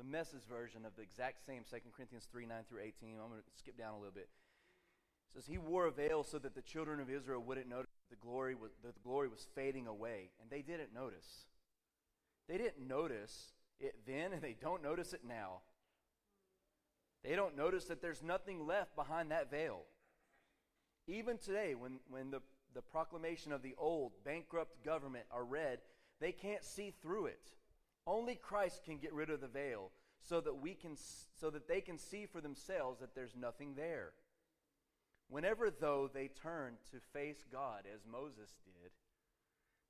The 0.00 0.08
message 0.08 0.48
version 0.48 0.88
of 0.88 0.96
the 0.96 1.02
exact 1.02 1.44
same 1.44 1.60
2 1.68 1.76
Corinthians 1.94 2.26
3 2.32 2.46
9 2.46 2.64
through 2.64 2.80
18. 2.80 3.20
I'm 3.20 3.28
going 3.28 3.44
to 3.44 3.58
skip 3.60 3.76
down 3.76 3.92
a 3.92 3.98
little 4.00 4.16
bit 4.16 4.30
says 5.32 5.46
he 5.46 5.58
wore 5.58 5.86
a 5.86 5.90
veil 5.90 6.24
so 6.24 6.38
that 6.38 6.54
the 6.54 6.62
children 6.62 7.00
of 7.00 7.10
Israel 7.10 7.40
wouldn't 7.40 7.68
notice 7.68 7.90
the 8.10 8.16
glory 8.16 8.54
was, 8.54 8.72
that 8.82 8.94
the 8.94 9.00
glory 9.00 9.28
was 9.28 9.46
fading 9.54 9.86
away, 9.86 10.30
and 10.40 10.50
they 10.50 10.62
didn't 10.62 10.92
notice. 10.94 11.46
They 12.48 12.58
didn't 12.58 12.86
notice 12.86 13.52
it 13.78 13.94
then, 14.06 14.32
and 14.32 14.42
they 14.42 14.56
don't 14.60 14.82
notice 14.82 15.12
it 15.12 15.22
now. 15.26 15.60
They 17.22 17.36
don't 17.36 17.56
notice 17.56 17.84
that 17.84 18.02
there's 18.02 18.22
nothing 18.22 18.66
left 18.66 18.96
behind 18.96 19.30
that 19.30 19.50
veil. 19.50 19.82
Even 21.06 21.38
today, 21.38 21.74
when, 21.74 22.00
when 22.08 22.30
the, 22.30 22.40
the 22.74 22.82
proclamation 22.82 23.52
of 23.52 23.62
the 23.62 23.74
old 23.78 24.12
bankrupt 24.24 24.84
government 24.84 25.26
are 25.30 25.44
read, 25.44 25.78
they 26.20 26.32
can't 26.32 26.64
see 26.64 26.92
through 27.02 27.26
it. 27.26 27.52
Only 28.06 28.34
Christ 28.34 28.82
can 28.84 28.98
get 28.98 29.12
rid 29.12 29.30
of 29.30 29.40
the 29.40 29.48
veil 29.48 29.90
so 30.20 30.40
that 30.40 30.60
we 30.60 30.74
can 30.74 30.96
so 31.40 31.50
that 31.50 31.68
they 31.68 31.80
can 31.80 31.98
see 31.98 32.26
for 32.26 32.40
themselves 32.40 33.00
that 33.00 33.14
there's 33.14 33.36
nothing 33.36 33.74
there. 33.74 34.12
Whenever, 35.28 35.70
though, 35.70 36.10
they 36.12 36.28
turn 36.28 36.74
to 36.90 36.98
face 37.12 37.44
God, 37.52 37.84
as 37.92 38.00
Moses 38.04 38.56
did, 38.64 38.90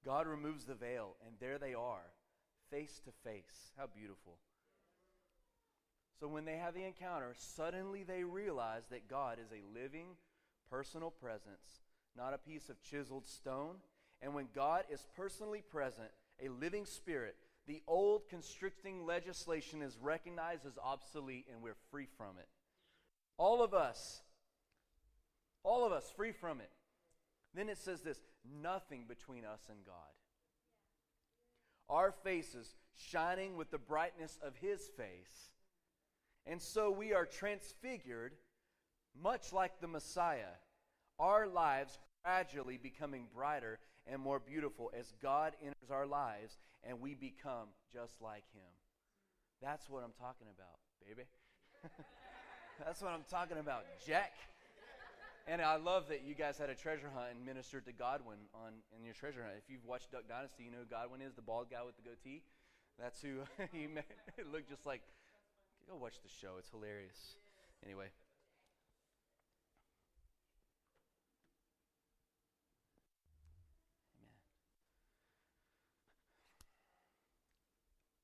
God 0.04 0.26
removes 0.26 0.64
the 0.64 0.74
veil, 0.74 1.16
and 1.26 1.34
there 1.40 1.58
they 1.58 1.72
are, 1.72 2.12
face 2.70 3.00
to 3.04 3.10
face. 3.24 3.72
How 3.78 3.86
beautiful. 3.86 4.36
So 6.18 6.28
when 6.28 6.44
they 6.44 6.58
have 6.58 6.74
the 6.74 6.84
encounter, 6.84 7.32
suddenly 7.34 8.02
they 8.02 8.22
realize 8.22 8.82
that 8.90 9.08
God 9.08 9.38
is 9.42 9.50
a 9.50 9.78
living, 9.78 10.08
personal 10.70 11.10
presence, 11.10 11.80
not 12.14 12.34
a 12.34 12.38
piece 12.38 12.68
of 12.68 12.82
chiseled 12.82 13.26
stone. 13.26 13.76
And 14.20 14.34
when 14.34 14.48
God 14.54 14.84
is 14.90 15.06
personally 15.16 15.62
present, 15.62 16.10
a 16.42 16.50
living 16.50 16.84
spirit, 16.84 17.36
the 17.66 17.82
old 17.86 18.28
constricting 18.28 19.06
legislation 19.06 19.82
is 19.82 19.98
recognized 20.00 20.66
as 20.66 20.78
obsolete 20.82 21.46
and 21.52 21.62
we're 21.62 21.76
free 21.90 22.08
from 22.16 22.38
it. 22.38 22.48
All 23.38 23.62
of 23.62 23.74
us 23.74 24.22
all 25.62 25.84
of 25.84 25.92
us 25.92 26.10
free 26.16 26.32
from 26.32 26.60
it. 26.60 26.70
Then 27.54 27.68
it 27.68 27.78
says 27.78 28.00
this 28.00 28.20
nothing 28.62 29.04
between 29.08 29.44
us 29.44 29.60
and 29.68 29.84
God. 29.84 29.94
Our 31.88 32.12
faces 32.12 32.74
shining 32.94 33.56
with 33.56 33.70
the 33.70 33.78
brightness 33.78 34.38
of 34.42 34.56
His 34.56 34.88
face. 34.96 35.50
And 36.46 36.62
so 36.62 36.90
we 36.90 37.12
are 37.12 37.26
transfigured, 37.26 38.32
much 39.20 39.52
like 39.52 39.80
the 39.80 39.88
Messiah, 39.88 40.54
our 41.18 41.46
lives 41.46 41.98
gradually 42.24 42.78
becoming 42.78 43.26
brighter 43.34 43.78
and 44.06 44.20
more 44.20 44.38
beautiful 44.38 44.90
as 44.98 45.12
God 45.20 45.54
enters 45.60 45.90
our 45.90 46.06
lives 46.06 46.58
and 46.84 47.00
we 47.00 47.14
become 47.14 47.68
just 47.92 48.20
like 48.20 48.44
Him. 48.52 48.72
That's 49.62 49.88
what 49.88 50.02
I'm 50.04 50.16
talking 50.18 50.48
about, 50.48 50.80
baby. 51.04 51.28
That's 52.84 53.02
what 53.02 53.12
I'm 53.12 53.24
talking 53.28 53.58
about, 53.58 53.84
Jack. 54.06 54.32
And 55.46 55.60
I 55.60 55.76
love 55.76 56.08
that 56.08 56.22
you 56.22 56.34
guys 56.34 56.58
had 56.58 56.70
a 56.70 56.74
treasure 56.74 57.10
hunt 57.12 57.34
and 57.34 57.44
ministered 57.44 57.84
to 57.86 57.92
Godwin 57.92 58.38
on 58.54 58.72
in 58.96 59.04
your 59.04 59.14
treasure 59.14 59.42
hunt. 59.42 59.56
If 59.58 59.68
you've 59.68 59.84
watched 59.84 60.12
Duck 60.12 60.28
Dynasty, 60.28 60.64
you 60.64 60.70
know 60.70 60.84
who 60.84 60.88
Godwin 60.88 61.20
is, 61.20 61.34
the 61.34 61.42
bald 61.42 61.70
guy 61.70 61.82
with 61.84 61.96
the 61.96 62.02
goatee. 62.02 62.42
That's 62.98 63.20
who 63.20 63.42
he. 63.72 63.88
It 64.38 64.46
looked 64.52 64.68
just 64.68 64.86
like. 64.86 65.02
Go 65.88 65.96
watch 65.96 66.22
the 66.22 66.28
show. 66.28 66.54
It's 66.58 66.70
hilarious. 66.70 67.36
Anyway. 67.84 68.12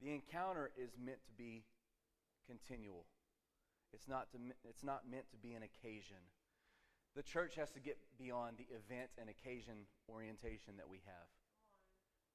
The 0.06 0.14
encounter 0.14 0.70
is 0.78 0.94
meant 1.04 1.18
to 1.26 1.32
be 1.36 1.64
continual. 2.46 3.04
It's 3.92 4.06
not, 4.06 4.30
to, 4.30 4.38
it's 4.62 4.84
not 4.84 5.02
meant 5.10 5.26
to 5.32 5.36
be 5.36 5.54
an 5.54 5.64
occasion 5.66 6.22
the 7.16 7.22
church 7.22 7.56
has 7.56 7.70
to 7.70 7.80
get 7.80 7.96
beyond 8.18 8.58
the 8.58 8.66
event 8.76 9.08
and 9.18 9.30
occasion 9.30 9.88
orientation 10.08 10.76
that 10.76 10.88
we 10.88 10.98
have. 11.06 11.26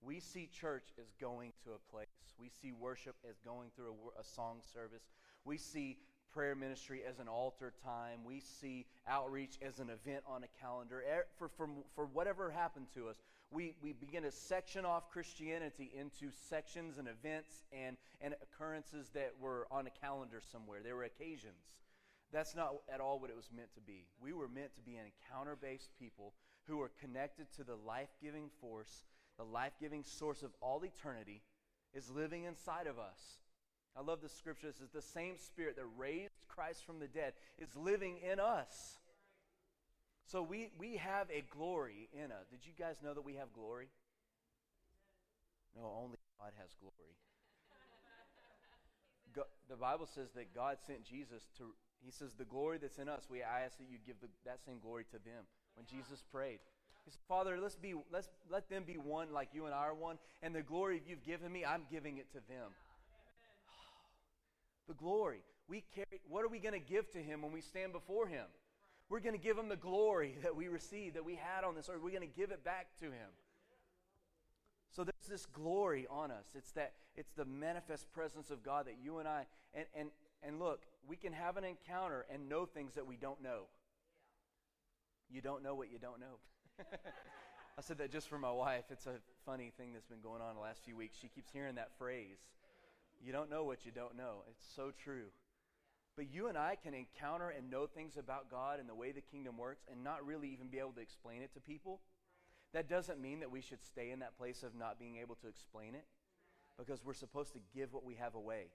We 0.02 0.20
see 0.20 0.50
church 0.52 0.86
as 1.00 1.14
going 1.22 1.54
to 1.64 1.74
a 1.74 1.92
place. 1.92 2.08
We 2.40 2.50
see 2.50 2.74
worship 2.74 3.16
as 3.30 3.38
going 3.46 3.70
through 3.76 3.94
a, 4.18 4.22
a, 4.22 4.24
song 4.24 4.62
service. 4.74 5.04
We 5.46 5.60
see 5.60 6.00
prayer 6.34 6.56
ministry 6.56 7.02
as 7.08 7.20
an 7.20 7.28
altar 7.28 7.72
time. 7.84 8.22
We 8.26 8.40
see 8.40 8.88
outreach 9.08 9.60
as 9.62 9.78
an 9.78 9.92
event 9.92 10.24
on 10.28 10.44
a 10.44 10.48
calendar. 10.60 11.04
For, 11.38 11.50
for, 11.50 11.70
for 11.96 12.08
whatever 12.08 12.50
happened 12.50 12.88
to 12.96 13.08
us, 13.10 13.18
we, 13.52 13.76
we 13.84 13.94
begin 13.94 14.24
to 14.24 14.32
section 14.32 14.86
off 14.86 15.12
Christianity 15.12 15.92
into 15.98 16.32
sections 16.50 16.98
and 16.98 17.08
events 17.08 17.64
and, 17.72 17.98
and 18.22 18.34
occurrences 18.42 19.10
that 19.14 19.34
were 19.40 19.68
on 19.70 19.88
a 19.88 19.90
calendar 19.90 20.42
somewhere. 20.52 20.80
There 20.84 20.96
were 20.96 21.04
occasions. 21.04 21.76
That's 22.32 22.56
not 22.56 22.76
at 22.92 23.02
all 23.02 23.20
what 23.20 23.30
it 23.30 23.36
was 23.36 23.50
meant 23.54 23.74
to 23.76 23.82
be. 23.82 24.06
We 24.22 24.32
were 24.32 24.48
meant 24.48 24.74
to 24.76 24.82
be 24.82 24.96
an 24.96 25.06
encounter 25.06 25.58
based 25.62 25.90
people 26.00 26.34
who 26.68 26.80
are 26.82 26.92
connected 27.02 27.48
to 27.58 27.66
the 27.66 27.76
life 27.76 28.10
giving 28.24 28.50
force, 28.62 29.04
the 29.38 29.44
life 29.44 29.74
giving 29.82 30.04
source 30.06 30.44
of 30.44 30.52
all 30.62 30.82
eternity 30.86 31.42
is 31.94 32.10
living 32.10 32.46
inside 32.46 32.88
of 32.88 33.00
us. 33.00 33.20
I 33.98 34.02
love 34.02 34.22
the 34.22 34.30
scripture. 34.30 34.68
This 34.68 34.80
is 34.80 34.92
the 34.92 35.02
same 35.02 35.36
spirit 35.38 35.76
that 35.76 35.86
raised 35.98 36.48
Christ 36.48 36.86
from 36.86 37.00
the 37.00 37.08
dead 37.08 37.34
is 37.60 37.76
living 37.76 38.20
in 38.20 38.40
us. 38.40 39.00
So 40.32 40.42
we, 40.42 40.70
we 40.80 40.96
have 40.96 41.28
a 41.30 41.44
glory 41.50 42.08
in 42.14 42.32
us. 42.32 42.48
Did 42.50 42.66
you 42.66 42.72
guys 42.80 42.96
know 43.04 43.14
that 43.14 43.26
we 43.26 43.36
have 43.36 43.52
glory? 43.52 43.90
No, 45.76 45.92
only 46.02 46.18
God 46.40 46.54
has 46.58 46.70
glory. 46.80 47.16
God, 49.36 49.52
the 49.70 49.76
Bible 49.76 50.06
says 50.06 50.30
that 50.36 50.56
God 50.56 50.78
sent 50.88 51.04
Jesus 51.04 51.44
to 51.58 51.74
he 52.04 52.12
says, 52.12 52.34
The 52.38 52.46
glory 52.46 52.78
that's 52.78 52.98
in 52.98 53.10
us, 53.10 53.28
we, 53.30 53.44
I 53.44 53.62
ask 53.62 53.78
that 53.78 53.88
you 53.90 53.98
give 54.06 54.16
the, 54.22 54.28
that 54.46 54.60
same 54.66 54.80
glory 54.82 55.04
to 55.12 55.20
them. 55.20 55.46
When 55.76 55.86
Jesus 55.86 56.24
prayed, 56.32 56.60
he 57.06 57.12
said, 57.12 57.22
Father, 57.28 57.60
let's 57.60 57.76
be, 57.76 57.94
let's, 58.12 58.30
let 58.50 58.70
them 58.70 58.84
be 58.86 58.94
one 58.94 59.32
like 59.32 59.50
you 59.54 59.66
and 59.66 59.74
I 59.74 59.80
are 59.80 59.94
one. 59.94 60.18
And 60.42 60.56
the 60.56 60.62
glory 60.62 61.02
you've 61.06 61.24
given 61.24 61.52
me, 61.52 61.66
I'm 61.66 61.84
giving 61.92 62.18
it 62.18 62.32
to 62.32 62.40
them. 62.48 62.72
the 64.88 64.94
glory. 64.94 65.44
We 65.68 65.84
carry, 65.94 66.22
what 66.28 66.44
are 66.44 66.50
we 66.50 66.60
going 66.60 66.74
to 66.74 66.80
give 66.80 67.10
to 67.12 67.20
him 67.20 67.42
when 67.42 67.52
we 67.52 67.62
stand 67.62 67.94
before 67.94 68.28
him? 68.28 68.46
We're 69.12 69.20
going 69.20 69.36
to 69.36 69.42
give 69.42 69.58
him 69.58 69.68
the 69.68 69.76
glory 69.76 70.38
that 70.44 70.56
we 70.56 70.70
received, 70.70 71.18
that 71.18 71.26
we 71.26 71.36
had 71.36 71.66
on 71.66 71.76
this 71.76 71.90
earth. 71.90 72.00
We're 72.02 72.18
going 72.18 72.28
to 72.28 72.40
give 72.40 72.52
it 72.52 72.64
back 72.64 72.88
to 73.02 73.06
him. 73.06 73.30
So 74.90 75.04
there's 75.04 75.28
this 75.30 75.46
glory 75.46 76.08
on 76.10 76.32
us. 76.32 76.46
It's 76.56 76.72
that 76.72 76.94
it's 77.16 77.32
the 77.34 77.46
manifest 77.46 78.12
presence 78.14 78.52
of 78.52 78.64
God 78.64 78.88
that 78.88 78.96
you 79.02 79.20
and 79.20 79.28
I 79.28 79.46
and 79.74 79.86
and 79.96 80.10
and 80.44 80.60
look, 80.60 80.82
we 81.08 81.16
can 81.16 81.32
have 81.34 81.56
an 81.56 81.64
encounter 81.64 82.26
and 82.34 82.50
know 82.50 82.66
things 82.66 82.94
that 82.96 83.06
we 83.06 83.16
don't 83.16 83.42
know. 83.42 83.64
You 85.30 85.42
don't 85.42 85.64
know 85.64 85.76
what 85.76 85.92
you 85.92 86.00
don't 86.00 86.20
know. 86.20 86.40
I 87.78 87.82
said 87.82 88.00
that 88.00 88.12
just 88.12 88.28
for 88.28 88.38
my 88.38 88.52
wife. 88.52 88.86
It's 88.90 89.08
a 89.08 89.16
funny 89.46 89.72
thing 89.78 89.94
that's 89.94 90.08
been 90.08 90.22
going 90.22 90.42
on 90.42 90.56
the 90.56 90.62
last 90.62 90.84
few 90.84 90.98
weeks. 90.98 91.18
She 91.22 91.30
keeps 91.30 91.52
hearing 91.52 91.76
that 91.76 91.92
phrase. 91.98 92.40
You 93.24 93.32
don't 93.32 93.50
know 93.50 93.64
what 93.64 93.86
you 93.86 93.92
don't 93.92 94.18
know. 94.18 94.44
It's 94.50 94.66
so 94.76 94.92
true. 95.04 95.28
But 96.16 96.32
you 96.32 96.48
and 96.48 96.58
I 96.58 96.76
can 96.76 96.94
encounter 96.94 97.50
and 97.50 97.70
know 97.70 97.88
things 97.88 98.18
about 98.18 98.52
God 98.52 98.80
and 98.80 98.90
the 98.90 98.96
way 98.96 99.12
the 99.12 99.22
kingdom 99.22 99.58
works 99.58 99.84
and 99.90 100.04
not 100.04 100.26
really 100.26 100.50
even 100.50 100.68
be 100.68 100.80
able 100.80 100.92
to 100.94 101.02
explain 101.02 101.42
it 101.42 101.54
to 101.54 101.60
people. 101.60 102.02
That 102.74 102.90
doesn't 102.90 103.22
mean 103.22 103.40
that 103.40 103.52
we 103.52 103.62
should 103.62 103.84
stay 103.84 104.12
in 104.12 104.20
that 104.20 104.38
place 104.38 104.64
of 104.64 104.76
not 104.76 105.00
being 105.00 105.18
able 105.18 105.36
to 105.36 105.48
explain 105.48 105.96
it 105.96 106.06
because 106.78 107.04
we're 107.04 107.14
supposed 107.14 107.54
to 107.54 107.60
give 107.74 107.94
what 107.94 108.06
we 108.06 108.16
have 108.16 108.36
away. 108.36 108.68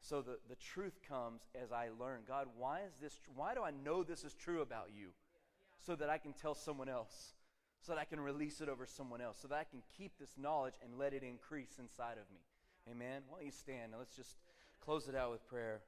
So 0.00 0.20
the, 0.20 0.38
the 0.48 0.56
truth 0.56 0.98
comes 1.08 1.42
as 1.60 1.70
I 1.70 1.88
learn 1.98 2.22
God, 2.26 2.48
why 2.56 2.80
is 2.80 2.94
this 3.00 3.20
why 3.34 3.54
do 3.54 3.62
I 3.62 3.70
know 3.70 4.02
this 4.02 4.24
is 4.24 4.34
true 4.34 4.60
about 4.60 4.88
you? 4.96 5.10
So 5.80 5.94
that 5.96 6.10
I 6.10 6.18
can 6.18 6.32
tell 6.32 6.54
someone 6.54 6.88
else, 6.88 7.34
so 7.80 7.92
that 7.92 8.00
I 8.00 8.04
can 8.04 8.20
release 8.20 8.60
it 8.60 8.68
over 8.68 8.86
someone 8.86 9.20
else, 9.20 9.38
so 9.40 9.48
that 9.48 9.58
I 9.58 9.64
can 9.64 9.82
keep 9.96 10.12
this 10.18 10.36
knowledge 10.36 10.74
and 10.82 10.98
let 10.98 11.12
it 11.12 11.22
increase 11.22 11.78
inside 11.78 12.18
of 12.18 12.30
me. 12.32 12.40
Amen. 12.90 13.22
Why 13.28 13.38
don't 13.38 13.46
you 13.46 13.52
stand? 13.52 13.92
Now 13.92 13.98
let's 13.98 14.16
just 14.16 14.36
close 14.80 15.08
it 15.08 15.14
out 15.14 15.30
with 15.30 15.46
prayer. 15.46 15.80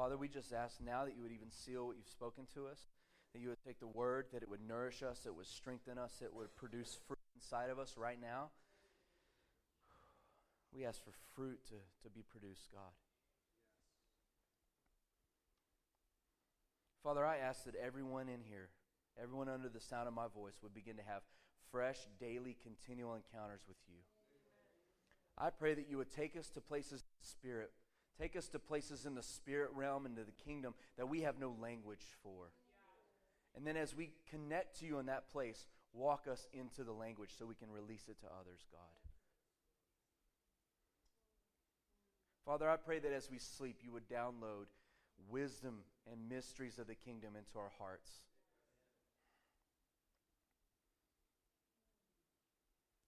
Father, 0.00 0.16
we 0.16 0.28
just 0.28 0.54
ask 0.54 0.80
now 0.80 1.04
that 1.04 1.14
you 1.14 1.22
would 1.22 1.30
even 1.30 1.50
seal 1.50 1.86
what 1.86 1.98
you've 1.98 2.08
spoken 2.08 2.46
to 2.54 2.66
us, 2.66 2.78
that 3.34 3.40
you 3.42 3.50
would 3.50 3.62
take 3.62 3.80
the 3.80 3.86
word, 3.86 4.24
that 4.32 4.42
it 4.42 4.48
would 4.48 4.66
nourish 4.66 5.02
us, 5.02 5.26
it 5.26 5.36
would 5.36 5.46
strengthen 5.46 5.98
us, 5.98 6.22
it 6.22 6.34
would 6.34 6.56
produce 6.56 6.96
fruit 7.06 7.18
inside 7.34 7.68
of 7.68 7.78
us 7.78 7.96
right 7.98 8.16
now. 8.18 8.48
We 10.74 10.86
ask 10.86 11.04
for 11.04 11.12
fruit 11.36 11.58
to, 11.66 11.74
to 12.02 12.08
be 12.08 12.22
produced, 12.22 12.72
God. 12.72 12.96
Father, 17.04 17.26
I 17.26 17.36
ask 17.36 17.64
that 17.64 17.74
everyone 17.76 18.30
in 18.30 18.40
here, 18.48 18.70
everyone 19.22 19.50
under 19.50 19.68
the 19.68 19.80
sound 19.80 20.08
of 20.08 20.14
my 20.14 20.28
voice, 20.34 20.54
would 20.62 20.72
begin 20.72 20.96
to 20.96 21.02
have 21.06 21.20
fresh, 21.70 21.98
daily, 22.18 22.56
continual 22.62 23.16
encounters 23.16 23.60
with 23.68 23.76
you. 23.86 24.00
I 25.36 25.50
pray 25.50 25.74
that 25.74 25.90
you 25.90 25.98
would 25.98 26.10
take 26.10 26.38
us 26.38 26.48
to 26.54 26.62
places 26.62 27.02
in 27.02 27.20
the 27.20 27.28
Spirit 27.28 27.72
Take 28.20 28.36
us 28.36 28.48
to 28.48 28.58
places 28.58 29.06
in 29.06 29.14
the 29.14 29.22
spirit 29.22 29.70
realm, 29.74 30.04
into 30.04 30.24
the 30.24 30.44
kingdom 30.44 30.74
that 30.98 31.08
we 31.08 31.22
have 31.22 31.38
no 31.38 31.56
language 31.58 32.04
for. 32.22 32.52
And 33.56 33.66
then 33.66 33.78
as 33.78 33.96
we 33.96 34.10
connect 34.30 34.80
to 34.80 34.86
you 34.86 34.98
in 34.98 35.06
that 35.06 35.30
place, 35.32 35.66
walk 35.94 36.26
us 36.30 36.46
into 36.52 36.84
the 36.84 36.92
language 36.92 37.30
so 37.38 37.46
we 37.46 37.54
can 37.54 37.70
release 37.70 38.04
it 38.08 38.20
to 38.20 38.26
others, 38.26 38.66
God. 38.70 38.80
Father, 42.44 42.68
I 42.68 42.76
pray 42.76 42.98
that 42.98 43.12
as 43.12 43.30
we 43.30 43.38
sleep, 43.38 43.78
you 43.82 43.92
would 43.92 44.08
download 44.08 44.66
wisdom 45.30 45.78
and 46.10 46.28
mysteries 46.28 46.78
of 46.78 46.88
the 46.88 46.94
kingdom 46.94 47.30
into 47.36 47.58
our 47.58 47.72
hearts. 47.78 48.10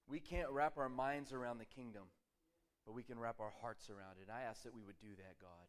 We 0.09 0.21
can't 0.21 0.51
wrap 0.51 0.79
our 0.79 0.89
minds 0.89 1.33
around 1.33 1.59
the 1.59 1.65
kingdom 1.67 2.05
but 2.87 2.95
we 2.95 3.03
can 3.03 3.19
wrap 3.19 3.41
our 3.41 3.53
hearts 3.61 3.89
around 3.91 4.19
it. 4.21 4.29
And 4.29 4.37
I 4.37 4.43
ask 4.43 4.63
that 4.65 4.75
we 4.75 4.83
would 4.83 4.99
do 5.01 5.15
that, 5.17 5.39
God. 5.41 5.67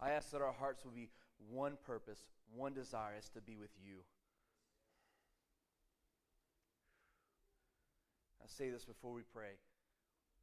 I 0.00 0.10
ask 0.10 0.30
that 0.32 0.42
our 0.42 0.52
hearts 0.52 0.84
would 0.84 0.94
be 0.94 1.08
one 1.50 1.76
purpose, 1.86 2.18
one 2.54 2.74
desire 2.74 3.14
is 3.18 3.28
to 3.30 3.40
be 3.40 3.56
with 3.56 3.70
you. 3.84 3.98
I 8.42 8.46
say 8.48 8.70
this 8.70 8.84
before 8.84 9.12
we 9.12 9.22
pray. 9.32 9.54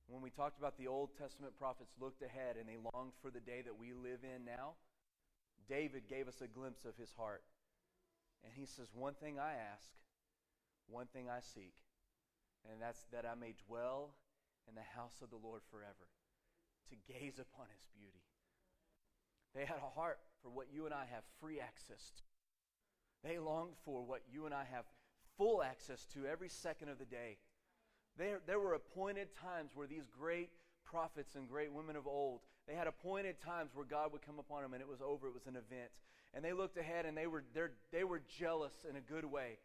When 0.08 0.22
we 0.22 0.30
talked 0.30 0.58
about 0.58 0.78
the 0.78 0.88
Old 0.88 1.10
Testament 1.18 1.54
prophets 1.60 1.92
looked 2.00 2.24
ahead 2.24 2.56
and 2.58 2.68
they 2.68 2.78
longed 2.94 3.14
for 3.22 3.30
the 3.30 3.40
day 3.40 3.62
that 3.64 3.78
we 3.78 3.94
live 3.94 4.20
in 4.24 4.46
now, 4.46 4.74
David 5.68 6.08
gave 6.10 6.28
us 6.28 6.42
a 6.42 6.48
glimpse 6.48 6.86
of 6.86 6.98
his 6.98 7.14
heart. 7.16 7.44
And 8.44 8.54
he 8.56 8.66
says, 8.66 8.88
One 8.94 9.14
thing 9.14 9.38
I 9.38 9.54
ask, 9.54 9.92
one 10.88 11.08
thing 11.14 11.30
I 11.30 11.42
seek, 11.42 11.76
and 12.72 12.82
that's 12.82 13.06
that 13.12 13.26
I 13.26 13.36
may 13.36 13.54
dwell 13.68 14.16
in 14.70 14.76
the 14.76 14.96
house 14.96 15.22
of 15.22 15.30
the 15.30 15.42
Lord 15.42 15.62
forever, 15.72 16.08
to 16.90 16.96
gaze 17.12 17.40
upon 17.40 17.66
his 17.74 17.86
beauty. 17.98 18.24
They 19.56 19.66
had 19.66 19.78
a 19.78 20.00
heart 20.00 20.20
for 20.44 20.50
what 20.50 20.68
you 20.72 20.86
and 20.86 20.94
I 20.94 21.06
have 21.12 21.24
free 21.42 21.60
access 21.60 22.12
to. 22.16 22.24
They 23.28 23.40
longed 23.40 23.76
for 23.84 24.04
what 24.04 24.22
you 24.32 24.46
and 24.46 24.54
I 24.54 24.64
have 24.72 24.86
full 25.38 25.64
access 25.64 26.06
to 26.14 26.26
every 26.26 26.50
second 26.50 26.90
of 26.90 27.00
the 27.00 27.06
day. 27.06 27.38
There, 28.18 28.40
there 28.46 28.60
were 28.60 28.74
appointed 28.74 29.30
times 29.36 29.72
where 29.74 29.88
these 29.88 30.08
great 30.08 30.50
prophets 30.86 31.36
and 31.36 31.48
great 31.48 31.72
women 31.72 31.96
of 31.96 32.08
old, 32.08 32.42
they 32.68 32.76
had 32.76 32.88
appointed 32.88 33.42
times 33.42 33.72
where 33.74 33.86
God 33.86 34.12
would 34.12 34.22
come 34.22 34.40
upon 34.40 34.62
them 34.62 34.74
and 34.74 34.82
it 34.82 34.88
was 34.88 35.02
over, 35.02 35.28
it 35.28 35.34
was 35.34 35.48
an 35.48 35.56
event. 35.56 35.92
And 36.34 36.46
they 36.46 36.54
looked 36.54 36.78
ahead 36.78 37.06
and 37.06 37.18
they 37.18 37.28
were, 37.28 37.44
they 37.92 38.04
were 38.04 38.22
jealous 38.38 38.74
in 38.88 38.96
a 38.96 39.02
good 39.02 39.26
way 39.26 39.58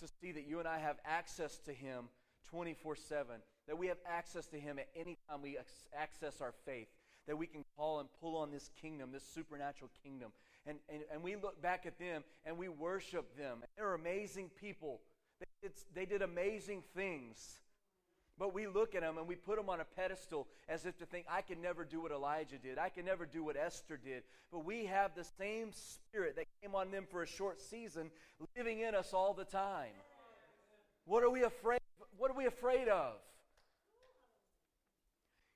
to 0.00 0.08
see 0.20 0.32
that 0.32 0.46
you 0.46 0.58
and 0.58 0.68
I 0.68 0.78
have 0.78 0.96
access 1.04 1.58
to 1.66 1.72
Him 1.72 2.04
24 2.50 2.96
7 2.96 3.36
that 3.66 3.78
we 3.78 3.86
have 3.86 3.98
access 4.06 4.46
to 4.46 4.60
Him 4.60 4.78
at 4.78 4.88
any 4.96 5.16
time 5.28 5.42
we 5.42 5.56
access 5.96 6.40
our 6.40 6.52
faith, 6.64 6.88
that 7.26 7.36
we 7.36 7.46
can 7.46 7.64
call 7.76 8.00
and 8.00 8.08
pull 8.20 8.36
on 8.36 8.50
this 8.50 8.70
kingdom, 8.80 9.10
this 9.12 9.26
supernatural 9.34 9.90
kingdom. 10.02 10.30
And, 10.66 10.78
and, 10.88 11.02
and 11.12 11.22
we 11.22 11.36
look 11.36 11.60
back 11.60 11.86
at 11.86 11.98
them 11.98 12.24
and 12.44 12.56
we 12.58 12.68
worship 12.68 13.36
them. 13.36 13.58
They're 13.76 13.94
amazing 13.94 14.50
people, 14.60 15.00
they, 15.40 15.68
they 15.94 16.06
did 16.06 16.22
amazing 16.22 16.82
things. 16.94 17.60
But 18.36 18.52
we 18.52 18.66
look 18.66 18.96
at 18.96 19.02
them 19.02 19.16
and 19.16 19.28
we 19.28 19.36
put 19.36 19.56
them 19.56 19.70
on 19.70 19.78
a 19.78 19.84
pedestal 19.84 20.48
as 20.68 20.86
if 20.86 20.98
to 20.98 21.06
think, 21.06 21.24
I 21.30 21.40
can 21.40 21.62
never 21.62 21.84
do 21.84 22.00
what 22.02 22.10
Elijah 22.10 22.58
did. 22.58 22.78
I 22.78 22.88
can 22.88 23.04
never 23.04 23.26
do 23.26 23.44
what 23.44 23.56
Esther 23.56 23.96
did. 23.96 24.24
But 24.50 24.64
we 24.64 24.86
have 24.86 25.14
the 25.14 25.22
same 25.38 25.70
spirit 25.72 26.34
that 26.34 26.46
came 26.60 26.74
on 26.74 26.90
them 26.90 27.06
for 27.08 27.22
a 27.22 27.26
short 27.28 27.60
season 27.60 28.10
living 28.56 28.80
in 28.80 28.96
us 28.96 29.12
all 29.12 29.34
the 29.34 29.44
time. 29.44 29.92
What 31.04 31.22
are 31.22 31.30
we 31.30 31.44
afraid 31.44 31.78
what 32.16 32.30
are 32.30 32.36
we 32.36 32.46
afraid 32.46 32.88
of? 32.88 33.14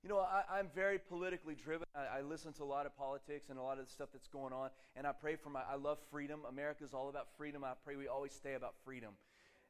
You 0.03 0.09
know, 0.09 0.19
I, 0.19 0.61
am 0.61 0.69
very 0.73 0.99
politically 0.99 1.57
driven. 1.57 1.85
I, 1.93 2.19
I, 2.19 2.21
listen 2.21 2.53
to 2.55 2.63
a 2.63 2.71
lot 2.71 2.87
of 2.87 2.97
politics 2.97 3.49
and 3.51 3.59
a 3.59 3.63
lot 3.63 3.81
of 3.81 3.87
the 3.87 3.91
stuff 3.91 4.11
that's 4.13 4.29
going 4.29 4.53
on, 4.53 4.71
and 4.95 5.09
I 5.09 5.13
pray 5.13 5.35
for 5.35 5.51
my. 5.51 5.63
I 5.69 5.75
love 5.75 5.99
freedom. 6.09 6.43
America's 6.49 6.95
all 6.95 7.09
about 7.09 7.27
freedom. 7.37 7.65
I 7.65 7.73
pray 7.85 7.97
we 7.97 8.07
always 8.07 8.33
stay 8.33 8.55
about 8.55 8.75
freedom. 8.85 9.15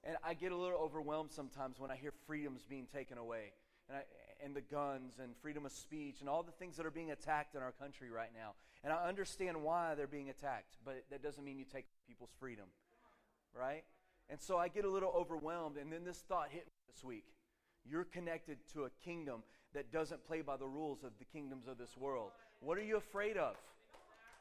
And 0.05 0.17
I 0.23 0.35
get 0.35 0.53
a 0.53 0.57
little 0.57 0.79
overwhelmed 0.79 1.33
sometimes 1.33 1.81
when 1.81 1.91
I 1.91 1.97
hear 1.97 2.13
freedoms 2.27 2.63
being 2.69 2.87
taken 2.93 3.17
away, 3.17 3.53
and, 3.89 3.97
I, 3.97 4.03
and 4.45 4.55
the 4.55 4.61
guns 4.61 5.15
and 5.19 5.35
freedom 5.41 5.65
of 5.65 5.73
speech 5.73 6.21
and 6.21 6.29
all 6.29 6.43
the 6.43 6.53
things 6.53 6.77
that 6.77 6.85
are 6.85 6.91
being 6.91 7.11
attacked 7.11 7.55
in 7.55 7.63
our 7.63 7.73
country 7.73 8.11
right 8.11 8.31
now. 8.35 8.53
And 8.85 8.93
I 8.93 9.09
understand 9.09 9.63
why 9.63 9.95
they're 9.95 10.07
being 10.07 10.29
attacked, 10.29 10.77
but 10.85 11.05
that 11.11 11.23
doesn't 11.23 11.43
mean 11.43 11.59
you 11.59 11.65
take 11.65 11.87
people's 12.07 12.31
freedom, 12.39 12.67
right? 13.55 13.85
And 14.29 14.41
so 14.41 14.59
I 14.59 14.69
get 14.69 14.85
a 14.85 14.91
little 14.91 15.13
overwhelmed, 15.17 15.79
and 15.79 15.91
then 15.91 16.05
this 16.05 16.19
thought 16.29 16.49
hit 16.51 16.67
me 16.67 16.93
this 16.93 17.03
week. 17.03 17.25
You're 17.85 18.05
connected 18.05 18.59
to 18.75 18.85
a 18.85 18.91
kingdom 19.03 19.43
that 19.79 19.93
doesn't 19.93 20.27
play 20.27 20.41
by 20.41 20.57
the 20.57 20.67
rules 20.67 21.05
of 21.05 21.13
the 21.21 21.25
kingdoms 21.25 21.69
of 21.69 21.79
this 21.79 21.97
world. 21.97 22.33
What 22.59 22.77
are 22.79 22.83
you 22.83 22.97
afraid 22.97 23.37
of? 23.37 23.55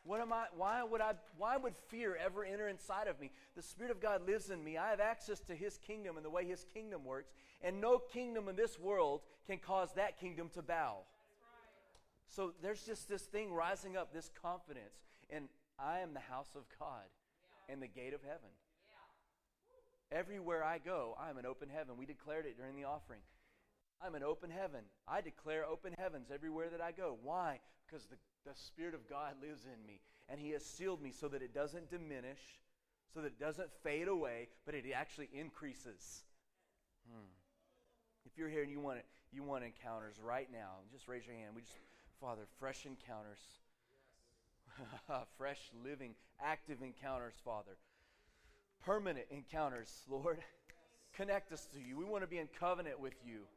What 0.04 0.20
am 0.20 0.34
I 0.34 0.46
why 0.56 0.82
would 0.82 1.00
I 1.00 1.14
why 1.38 1.58
would 1.58 1.76
fear 1.90 2.16
ever 2.16 2.44
enter 2.44 2.68
inside 2.68 3.08
of 3.08 3.20
me? 3.20 3.30
The 3.56 3.62
spirit 3.62 3.92
of 3.92 4.02
God 4.02 4.26
lives 4.26 4.50
in 4.50 4.64
me. 4.64 4.80
I 4.80 4.90
have 4.90 5.00
access 5.00 5.40
to 5.42 5.54
his 5.54 5.78
kingdom 5.78 6.16
and 6.18 6.26
the 6.26 6.30
way 6.32 6.44
his 6.44 6.66
kingdom 6.74 7.06
works, 7.06 7.30
and 7.62 7.80
no 7.80 8.00
kingdom 8.00 8.48
in 8.48 8.56
this 8.56 8.80
world 8.80 9.22
can 9.46 9.60
cause 9.60 9.90
that 9.96 10.20
kingdom 10.20 10.50
to 10.56 10.64
bow. 10.64 11.02
So 12.30 12.54
there's 12.64 12.84
just 12.84 13.08
this 13.08 13.22
thing 13.22 13.54
rising 13.54 13.96
up, 13.96 14.12
this 14.12 14.32
confidence, 14.42 15.04
and 15.30 15.50
I 15.78 16.00
am 16.00 16.16
the 16.16 16.20
house 16.20 16.56
of 16.56 16.64
God 16.80 17.06
and 17.70 17.80
the 17.80 17.88
gate 17.88 18.16
of 18.16 18.24
heaven. 18.24 18.50
Everywhere 20.12 20.64
I 20.64 20.80
go, 20.80 21.16
I'm 21.20 21.38
an 21.38 21.46
open 21.46 21.70
heaven. 21.70 21.96
We 21.96 22.08
declared 22.08 22.48
it 22.48 22.58
during 22.58 22.76
the 22.76 22.86
offering. 22.86 23.20
I'm 24.04 24.16
an 24.16 24.24
open 24.24 24.50
heaven. 24.50 24.82
I 25.08 25.22
declare 25.22 25.66
open 25.66 25.94
heavens 25.98 26.28
everywhere 26.34 26.70
that 26.72 26.82
I 26.82 26.92
go. 26.92 27.18
Why? 27.24 27.60
Because 27.86 28.06
the, 28.06 28.18
the 28.46 28.56
Spirit 28.56 28.94
of 28.94 29.10
God 29.10 29.34
lives 29.42 29.64
in 29.66 29.86
me. 29.88 30.00
And 30.30 30.40
He 30.40 30.52
has 30.52 30.64
sealed 30.64 31.02
me 31.02 31.12
so 31.12 31.28
that 31.30 31.42
it 31.42 31.54
doesn't 31.54 31.90
diminish, 31.90 32.40
so 33.14 33.22
that 33.22 33.28
it 33.28 33.40
doesn't 33.40 33.70
fade 33.84 34.08
away, 34.08 34.50
but 34.66 34.76
it 34.76 34.86
actually 34.94 35.30
increases. 35.34 36.24
Hmm. 37.10 37.26
If 38.26 38.38
you're 38.38 38.50
here 38.50 38.62
and 38.62 38.72
you 38.72 38.80
want, 38.80 39.00
you 39.32 39.44
want 39.44 39.64
encounters 39.64 40.16
right 40.24 40.48
now, 40.52 40.76
just 40.92 41.08
raise 41.08 41.26
your 41.26 41.36
hand. 41.36 41.56
We 41.56 41.62
just, 41.62 41.78
Father, 42.20 42.44
fresh 42.60 42.86
encounters. 42.86 43.40
fresh, 45.38 45.60
living, 45.84 46.14
active 46.42 46.82
encounters, 46.84 47.34
Father. 47.44 47.78
Permanent 48.86 49.26
encounters, 49.32 50.04
Lord. 50.10 50.40
Connect 51.16 51.52
us 51.52 51.68
to 51.74 51.80
you. 51.80 51.98
We 51.98 52.06
want 52.06 52.24
to 52.24 52.28
be 52.28 52.38
in 52.38 52.48
covenant 52.60 53.00
with 53.00 53.16
you 53.26 53.48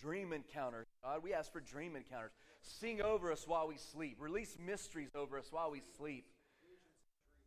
dream 0.00 0.32
encounters. 0.32 0.86
God, 1.02 1.22
we 1.22 1.32
ask 1.34 1.52
for 1.52 1.60
dream 1.60 1.96
encounters. 1.96 2.32
Sing 2.62 3.00
over 3.02 3.32
us 3.32 3.46
while 3.46 3.68
we 3.68 3.76
sleep. 3.76 4.16
Release 4.20 4.56
mysteries 4.64 5.10
over 5.14 5.38
us 5.38 5.48
while 5.50 5.70
we 5.70 5.80
sleep. 5.96 6.24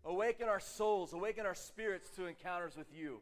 Awaken 0.06 0.50
our 0.50 0.60
souls, 0.60 1.14
awaken 1.14 1.46
our 1.46 1.56
spirits 1.56 2.10
to 2.12 2.26
encounters 2.26 2.76
with 2.76 2.88
you. 2.94 3.22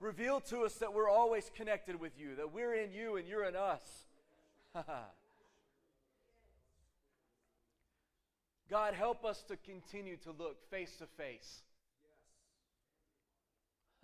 Reveal 0.00 0.40
to 0.40 0.64
us 0.64 0.74
that 0.76 0.92
we're 0.92 1.08
always 1.08 1.50
connected 1.54 2.00
with 2.00 2.18
you, 2.18 2.34
that 2.36 2.52
we're 2.52 2.74
in 2.74 2.92
you 2.92 3.16
and 3.16 3.26
you're 3.28 3.44
in 3.44 3.56
us. 3.56 3.82
God, 8.70 8.94
help 8.94 9.24
us 9.24 9.42
to 9.48 9.56
continue 9.56 10.16
to 10.18 10.30
look 10.30 10.56
face 10.70 10.94
to 10.96 11.06
face. 11.16 11.62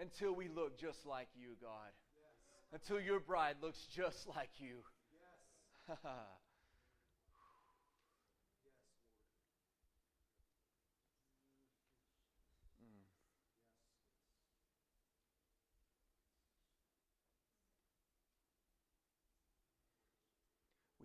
Until 0.00 0.34
we 0.34 0.48
look 0.48 0.78
just 0.78 1.04
like 1.06 1.28
you, 1.36 1.50
God. 1.60 1.92
Until 2.72 3.00
your 3.00 3.20
bride 3.20 3.56
looks 3.62 3.86
just 3.94 4.26
like 4.28 4.50
you. 4.58 4.76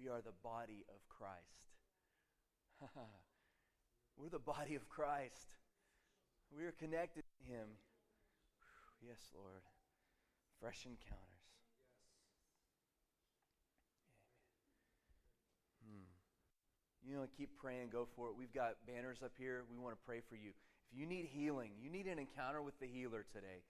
We 0.05 0.11
are 0.11 0.21
the 0.21 0.37
body 0.43 0.85
of 0.87 1.01
Christ. 1.09 1.33
We're 4.17 4.29
the 4.29 4.37
body 4.37 4.75
of 4.75 4.87
Christ. 4.87 5.47
We 6.55 6.63
are 6.65 6.73
connected 6.73 7.23
to 7.23 7.51
Him. 7.51 7.65
Yes, 9.01 9.31
Lord. 9.33 9.61
Fresh 10.59 10.85
encounters. 10.85 11.25
Hmm. 15.83 16.07
You 17.07 17.15
know, 17.15 17.25
keep 17.37 17.57
praying, 17.57 17.89
go 17.91 18.07
for 18.15 18.29
it. 18.29 18.35
We've 18.37 18.53
got 18.53 18.75
banners 18.87 19.19
up 19.23 19.33
here. 19.37 19.63
We 19.69 19.77
want 19.77 19.95
to 19.95 20.05
pray 20.05 20.21
for 20.27 20.35
you. 20.35 20.51
If 20.91 20.97
you 20.97 21.05
need 21.05 21.25
healing, 21.25 21.71
you 21.81 21.89
need 21.89 22.07
an 22.07 22.19
encounter 22.19 22.61
with 22.61 22.79
the 22.79 22.87
healer 22.87 23.25
today. 23.33 23.63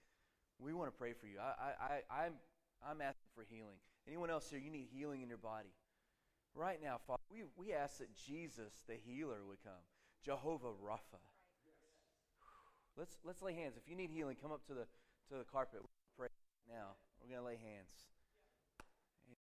We 0.60 0.74
want 0.74 0.92
to 0.92 0.98
pray 0.98 1.14
for 1.14 1.28
you. 1.28 1.38
I, 1.40 1.54
I, 1.60 1.84
I, 1.84 2.24
I'm, 2.26 2.34
I'm 2.86 3.02
asking 3.02 3.30
for 3.34 3.44
healing. 3.50 3.78
Anyone 4.08 4.30
else 4.30 4.50
here, 4.50 4.60
you 4.60 4.70
need 4.70 4.88
healing 4.94 5.22
in 5.22 5.28
your 5.28 5.38
body. 5.38 5.74
Right 6.54 6.80
now, 6.82 7.00
Father, 7.06 7.24
we, 7.30 7.44
we 7.58 7.74
ask 7.74 7.98
that 7.98 8.16
Jesus, 8.16 8.72
the 8.88 8.96
healer, 8.96 9.44
would 9.48 9.62
come. 9.64 9.84
Jehovah 10.24 10.72
Rapha. 10.80 11.20
Let's, 12.96 13.18
let's 13.26 13.42
lay 13.42 13.54
hands. 13.54 13.76
If 13.76 13.90
you 13.90 13.96
need 13.98 14.10
healing, 14.10 14.38
come 14.42 14.54
up 14.54 14.66
to 14.68 14.74
the, 14.74 14.88
to 15.30 15.38
the 15.38 15.44
carpet. 15.44 15.82
We're 15.82 16.28
going 16.28 16.30
to 16.30 16.38
pray 16.70 16.76
now. 16.78 16.96
We're 17.22 17.30
going 17.30 17.42
to 17.42 17.48
lay 17.48 17.58
hands. 17.58 18.15